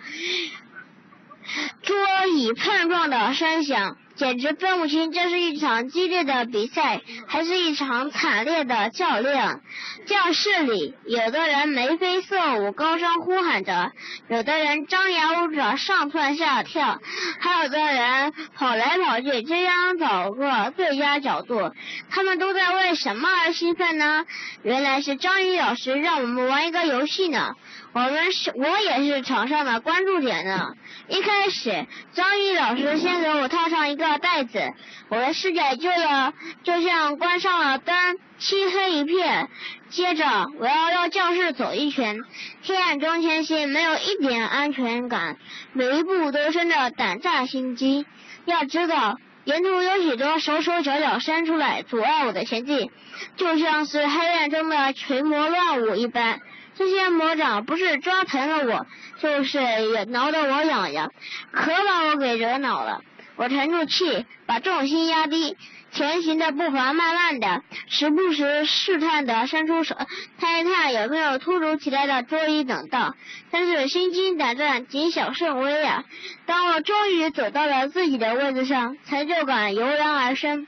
[1.82, 3.96] 桌椅碰撞的声响。
[4.14, 9.62] 简直分不清这是一场激烈的比赛，还是一场惨烈的较量。
[10.06, 13.90] 教室里，有的人眉飞色舞，高声呼喊着；
[14.28, 16.98] 有的人张牙舞爪，上蹿下跳；
[17.40, 21.72] 还有的人跑来跑去，争相找个最佳角度。
[22.10, 24.26] 他们都在为什么而兴奋呢？
[24.62, 27.54] 原来是张宇老师让我们玩一个游戏呢。
[27.94, 30.72] 我们是，我也是场上的关注点呢。
[31.08, 34.72] 一开始，张毅老师先给我套上一个袋子，
[35.10, 36.32] 我的视界就要
[36.64, 39.50] 就像关上了灯，漆黑一片。
[39.90, 40.24] 接着，
[40.58, 42.18] 我要绕教室走一圈，
[42.62, 45.36] 黑暗中前行，没有一点安全感，
[45.74, 48.06] 每一步都生着胆战心惊。
[48.46, 52.90] 要知道，沿途有许多手手脚脚伸出来阻碍我的前进，
[53.36, 56.40] 就像是黑暗中的群魔乱舞一般。
[56.74, 58.86] 这些魔掌不是抓疼了我，
[59.20, 61.12] 就是也挠得我痒痒，
[61.50, 63.02] 可把我给惹恼了。
[63.36, 65.56] 我沉住气，把重心压低，
[65.90, 69.96] 前行的步伐慢慢的，时不时试探的伸出手，
[70.38, 73.14] 探一探有没有突如其来的桌椅等到。
[73.50, 76.04] 但是心惊胆战，谨小慎微啊！
[76.46, 80.66] 当我终于走到了自己的位置上，成就感油然而生。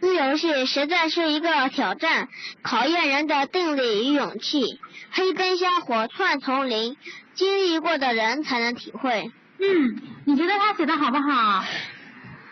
[0.00, 2.28] 这游戏实在是一个挑战，
[2.62, 4.80] 考验人的定力与勇气。
[5.10, 6.96] 黑灯瞎火窜丛林，
[7.34, 9.30] 经历过的人才能体会。
[9.58, 11.64] 嗯，你觉得他写的好不好？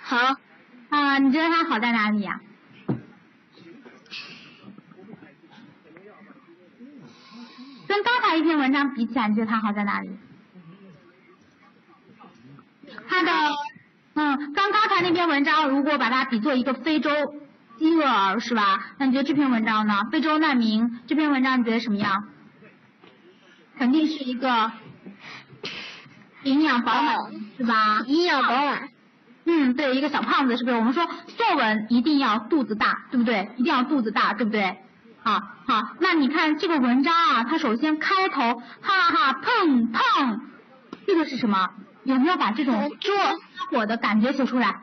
[0.02, 0.36] 好。
[0.88, 2.40] 啊，你觉得他好在哪里呀？
[7.86, 10.10] 跟刚才一篇文章比起来，你觉得他好在哪里？
[13.08, 13.30] 他的。
[14.22, 17.10] 嗯，刚刚才那篇文章，如果把它比作一个非洲
[17.78, 18.92] 饥饿儿，是吧？
[18.98, 20.08] 那你觉得这篇文章呢？
[20.12, 22.24] 非洲难民这篇文章你觉得什么样？
[23.78, 24.72] 肯定是一个
[26.42, 27.16] 营养饱满，
[27.56, 28.02] 是吧？
[28.08, 28.90] 营养饱满。
[29.46, 30.76] 嗯，对，一个小胖子，是不是？
[30.76, 31.08] 我们说
[31.38, 33.52] 作文一定要肚子大，对不对？
[33.56, 34.76] 一定要肚子大，对不对？
[35.22, 40.40] 好，好，那你看这个文章啊，它首先开头，哈哈，砰砰，
[41.06, 41.70] 这个是什么？
[42.10, 43.14] 有没有把这种做
[43.70, 44.80] 火的感觉写出来？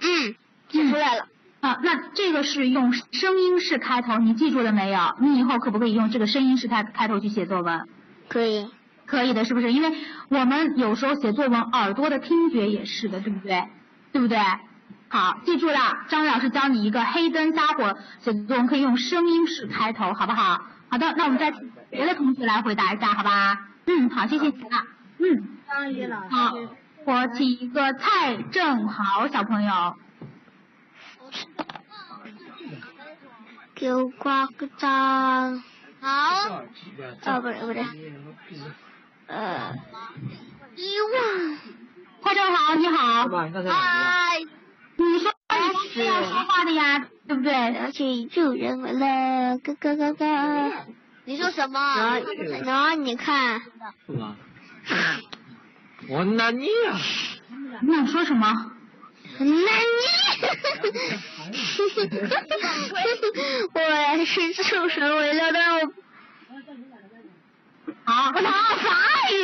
[0.00, 0.34] 嗯，
[0.68, 1.26] 写出来了。
[1.60, 5.14] 啊，那这个是用声音式开头，你记住了没有？
[5.20, 7.86] 你以后可不可以用这个声音式开开头去写作文？
[8.28, 8.68] 可以，
[9.06, 9.72] 可以的，是不是？
[9.72, 9.92] 因为
[10.28, 13.68] 我们有时候写作文，耳朵的听觉也是的，对不对？
[14.10, 14.38] 对不对？
[15.08, 20.62] 好，记住了，张老师教你一个黑灯瞎火写作文可以用声音式开头，好不好？
[20.88, 23.68] 好的，那我们再请别的同学来回答一下，好吧？
[23.86, 24.84] 嗯，好，谢谢你啊。
[25.18, 25.48] 嗯。
[25.72, 26.28] 张宇老师。
[26.28, 26.54] 好，
[27.06, 29.96] 我请一个蔡正豪小朋友。
[33.74, 35.62] 给我挂个章。
[36.00, 36.34] 好。
[36.50, 36.64] 哦，
[37.40, 37.84] 不对不对。
[39.26, 39.74] 呃。
[40.76, 41.58] 一万。
[42.22, 43.28] 蔡正豪，你好。
[43.28, 44.40] 嗨。
[44.96, 47.52] 你说你是要说话的呀，对不对？
[47.72, 50.72] 要去救人了，咯咯咯咯。
[51.24, 51.80] 你说什么？
[52.62, 53.60] 然后你看。
[54.06, 54.36] 是吗？
[56.08, 56.72] 我纳尼呀？
[57.80, 58.72] 你想说什么？
[59.38, 59.54] 那你，
[63.72, 65.58] 我是受神为了的。
[68.04, 69.34] 好，我操法语。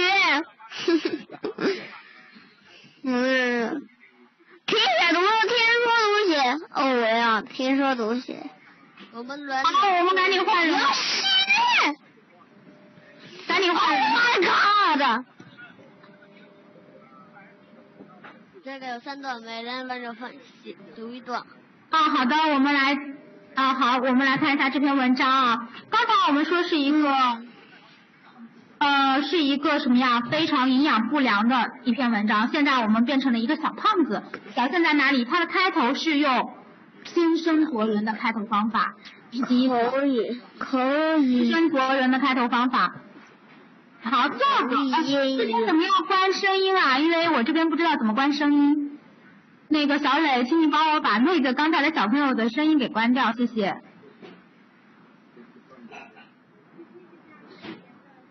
[3.04, 3.88] 嗯，
[4.66, 4.84] 听写
[5.14, 6.34] 读，听说读写。
[6.74, 8.50] 哦，我要听说读写。
[9.12, 9.64] 我们轮。
[9.64, 10.76] 好，我们赶紧换人。
[13.46, 14.04] 赶紧换人。
[14.04, 15.24] Oh my god！
[18.68, 20.30] 这个有三段，每人轮着分
[20.62, 21.40] 析读一段。
[21.88, 22.98] 啊，好的，我们来
[23.54, 25.70] 啊，好，我们来看一下这篇文章啊。
[25.88, 27.10] 刚才我们说是一个，
[28.76, 30.20] 呃，是一个什么呀？
[30.30, 32.48] 非常营养不良的一篇文章。
[32.52, 34.22] 现在我们变成了一个小胖子，
[34.54, 35.24] 表现在哪里？
[35.24, 36.52] 它的开头是用
[37.04, 38.92] 新生活人的开头方法，
[39.30, 42.96] 以及可以可以新生活人的开头方法。
[44.10, 44.76] 好，这个
[45.36, 46.98] 这边怎么要关声音啊？
[46.98, 48.98] 因为我这边不知道怎么关声音。
[49.68, 53.82] 那个小磊，请你帮我把那个刚才的小朋友的声音给关掉，谢谢。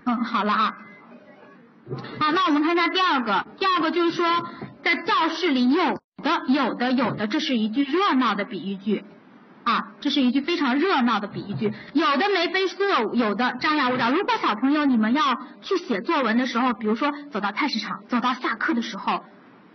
[0.06, 0.78] 嗯，好了啊。
[2.20, 4.26] 好，那我们看一下第二个，第二个就是说，
[4.84, 9.06] 在教室里有的有的有的，这是一句热闹的比喻句。
[9.68, 14.10] 啊，这是一句非常热闹的比喻句，有的眉飞色舞，有的张牙舞爪。
[14.10, 19.26] 如果小朋友你们要去写作文的时候，比如说走到菜市场，走到下课的时候，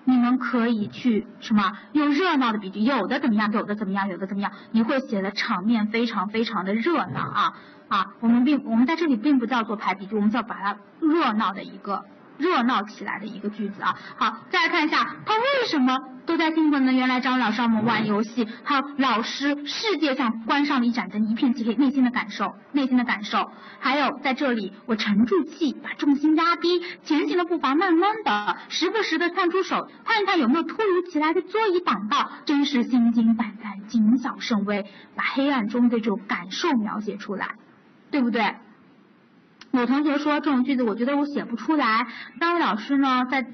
[0.04, 7.52] 你们可以去什么用热闹的比句，有的怎么样，有的怎么样，有的怎么样，你会写的场面非常非常的热闹啊
[7.88, 8.06] 啊！
[8.20, 12.06] 我们并我们在这里并不叫做排比句，我们叫把它热闹的一个。
[12.42, 16.92] 热闹起来的一个句子啊，好，再来看一下，他为什么都在兴奋呢？
[16.92, 34.84] 原来张老师让我们玩游戏，还有老师世界上关上了一盏灯，一片漆黑，内心的感受，内心的感受，还有在这里我沉住气，把重心压低，前行的步伐慢慢的，时不时的探出手，看一看有没有突如其来的桌椅挡道，真是心惊胆战，谨小慎微，
[35.14, 37.54] 把黑暗中的这种感受描写出来，
[38.10, 38.56] 对不对？
[39.72, 42.06] 有同学说这种句子，我觉得我写不出来。
[42.38, 43.46] 张老师呢，在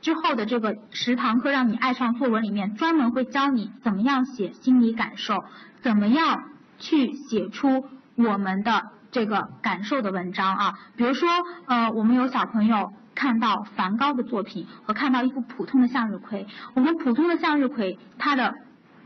[0.00, 5.44] 之后的这个十堂课让你爱上作文里面，专门会教你怎么样写心理感受，
[5.82, 6.44] 怎么样
[6.78, 7.84] 去写出
[8.16, 10.78] 我们的这个感受的文章啊。
[10.96, 11.28] 比如说，
[11.66, 18.54] 呃，我们有小朋友看到梵高的作品和看到一幅普通的向日葵，我们普通的向日葵，它的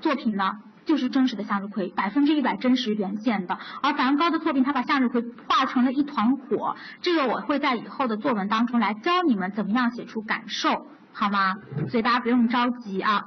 [0.00, 0.58] 作品呢？
[0.84, 3.58] 就是真实的向日葵，百分之一百真实原线的。
[3.82, 6.76] 而梵高的作品，他把向日葵画成了一团火。
[7.02, 11.56] 这个我会在以后的作文当中来教你们怎么样写出感受，好吗？
[11.88, 13.26] 所以大家不用着急啊。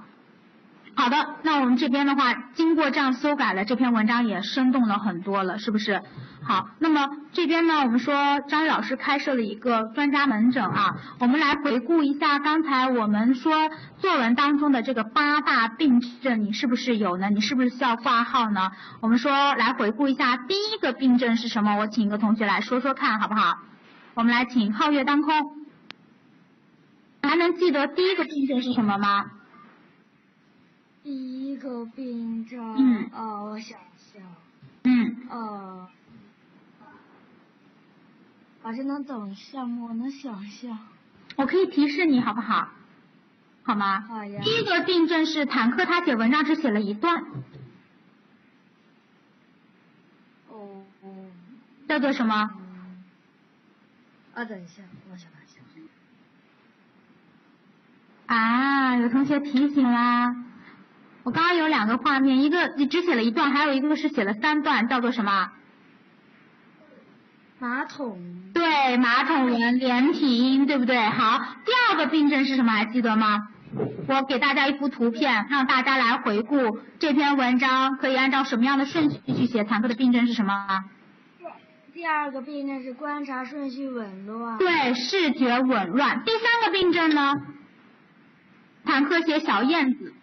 [0.98, 6.02] 好的，那我们这边的话，经过这样修改了，这篇文章也生动了很多了，是不是？
[6.43, 13.70] 好，那么这边呢，我们说张老师开设了一个专家门诊啊，我们来回顾一下刚才我们说
[14.00, 17.30] 作文当中的这个八大病症，你是不是有呢？
[17.30, 18.72] 你是不是需要挂号呢？
[19.00, 21.76] 我们说来回顾一下，第一个病症是什么？
[21.76, 23.60] 我请一个同学来说说看，好不好？
[24.16, 25.32] 我们来请皓月当空，
[27.22, 29.26] 还能记得第一个病症是什么吗？
[31.08, 34.22] 第一个病症，嗯，哦，我想想，
[34.84, 35.88] 嗯，呃，
[38.62, 39.88] 好像能等一下吗？
[39.88, 40.78] 我能想一下。
[41.38, 42.72] 我可以提示你好不好？
[43.64, 44.01] 好吗？
[44.01, 44.41] 好呀。
[44.43, 47.24] 第一个病症是坦克，他写文章只写了一段。
[50.49, 51.28] 哦哦。
[51.88, 52.36] 叫做什么？
[54.34, 55.62] 啊，等一下，我想一下。
[58.26, 60.43] 啊，有同学提醒啦。
[61.28, 65.51] 我刚刚有两个画面，一个你只写了一段，还有一个是写了三段，叫做什么？
[67.59, 68.17] 马桶。
[68.53, 70.97] 对，马桶文连体音，对不对？
[70.97, 72.71] 好，第二个病症是什么？
[72.71, 73.49] 还记得吗？
[74.07, 79.65] 我给大家一幅图片，让大家来回顾这篇文章，可以按照什么样的顺序去写？
[79.65, 80.86] 坦克的病症是什么？
[81.93, 84.57] 第二个病症是观察顺序紊乱。
[84.59, 86.23] 对，视觉紊乱。
[86.23, 87.34] 第三个病症呢？
[88.86, 90.13] 坦克写小燕子。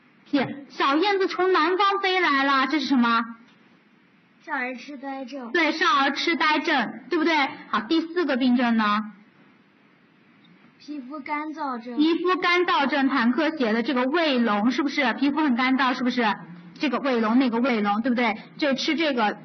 [0.70, 3.24] 小燕子从南方飞来了，这是什么？
[4.44, 5.52] 少儿痴呆症。
[5.52, 7.34] 对，少儿痴呆症，对不对？
[7.68, 9.12] 好，第四个病症呢？
[10.78, 11.96] 皮肤干燥症。
[11.96, 15.14] 皮肤干燥症，坦克写的这个胃龙是不是？
[15.14, 16.26] 皮肤很干燥是不是？
[16.78, 18.36] 这个胃龙，那个胃龙，对不对？
[18.58, 19.38] 这吃这个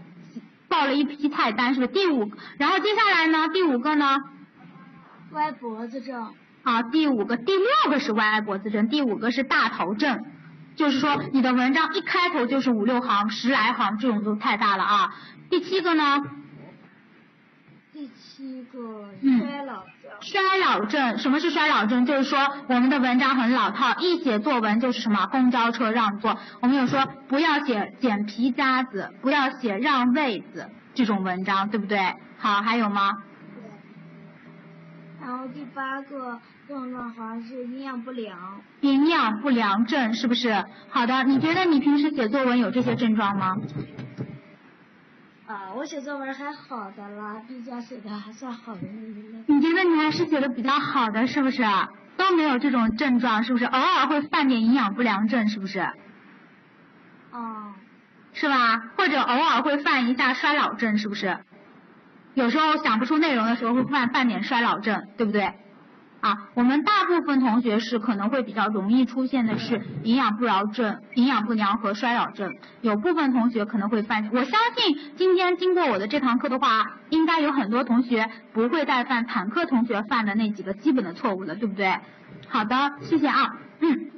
[0.68, 1.94] 报了一批菜单，是不是？
[1.94, 3.48] 第五，然后接下来呢？
[3.54, 4.18] 第五个呢？
[5.32, 6.34] 歪脖子症。
[6.64, 10.26] 好，第五个，第六个是歪脖子症，第五个是大头症。
[10.80, 15.14] 就是说，你的文章一开头就是五六行、十来行，这种就太大了啊。
[15.50, 16.24] 第七个呢？
[17.92, 20.12] 第七个衰老症。
[20.22, 22.06] 衰老症，什么是衰老症？
[22.06, 26.40] 就是说我们的文章很老套，一写作文就是什么公交车让座。
[26.62, 32.16] 我们有说不要写捡皮夹子，不要写让位子这种文章，对不对？
[32.38, 33.18] 好，还有吗？
[35.22, 38.38] 然后第八个症状好像是营养不良。
[38.82, 40.63] 营养不良症是不是？
[40.89, 43.57] 好的，你觉得你平时写作文有这些症状吗？
[45.47, 49.51] 啊，我写作文还好的啦，比较写的还算好的那个。
[49.51, 51.63] 你觉得你还是写的比较好的是不是？
[52.17, 53.65] 都没有这种症状是不是？
[53.65, 55.80] 偶尔会犯点营养不良症是不是？
[57.32, 57.74] 哦。
[58.34, 58.78] 是吧？
[58.95, 61.39] 或者偶尔会犯一下衰老症是不是？
[62.36, 65.51] 有时候想不出内容的时候会犯犯点衰老症，对不对？
[66.22, 72.55] 啊，我们大部分同学是可能会比较容易出现的是营养不良症、营养不良和衰老症。
[72.82, 81.97] 有部分同学可能会犯，我相信今天经过我的这堂课的话，应该有很多同学不会再犯坦克同学犯的那几个基本的错误了，对不对？
[82.49, 84.11] 好的，谢谢啊，嗯。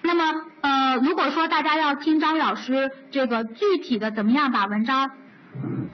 [0.00, 5.10] 那么呃，如果说大家要听张老师这个具体的怎么样把文章，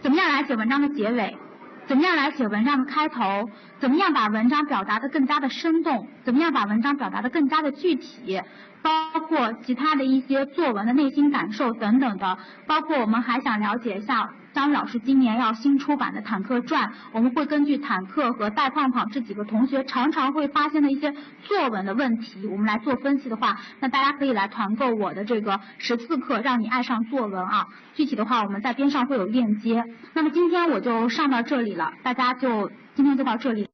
[0.02, 1.38] 怎么样来写文章的结尾。
[1.87, 3.51] 怎么样来写文章的开头？
[3.78, 6.09] 怎么样把文章表达的更加的生动？
[6.24, 8.41] 怎么样把文章表达的更加的具体？
[8.82, 27.66] 包括其他的一些作文的内心感受等等的，包括我们还想了解一下张老师今年要新出版的《坦克传》，我们会根据坦克和带胖胖这几个同学常常会发现的一些作文的问题，我们来做分析的话，那大家可以来团购我的这个十四课，让你爱上作文啊。
[27.94, 29.84] 具体的话，我们在边上会有链接。
[30.12, 33.74] 那么今天我就上到这里了，大家就今天就到这里。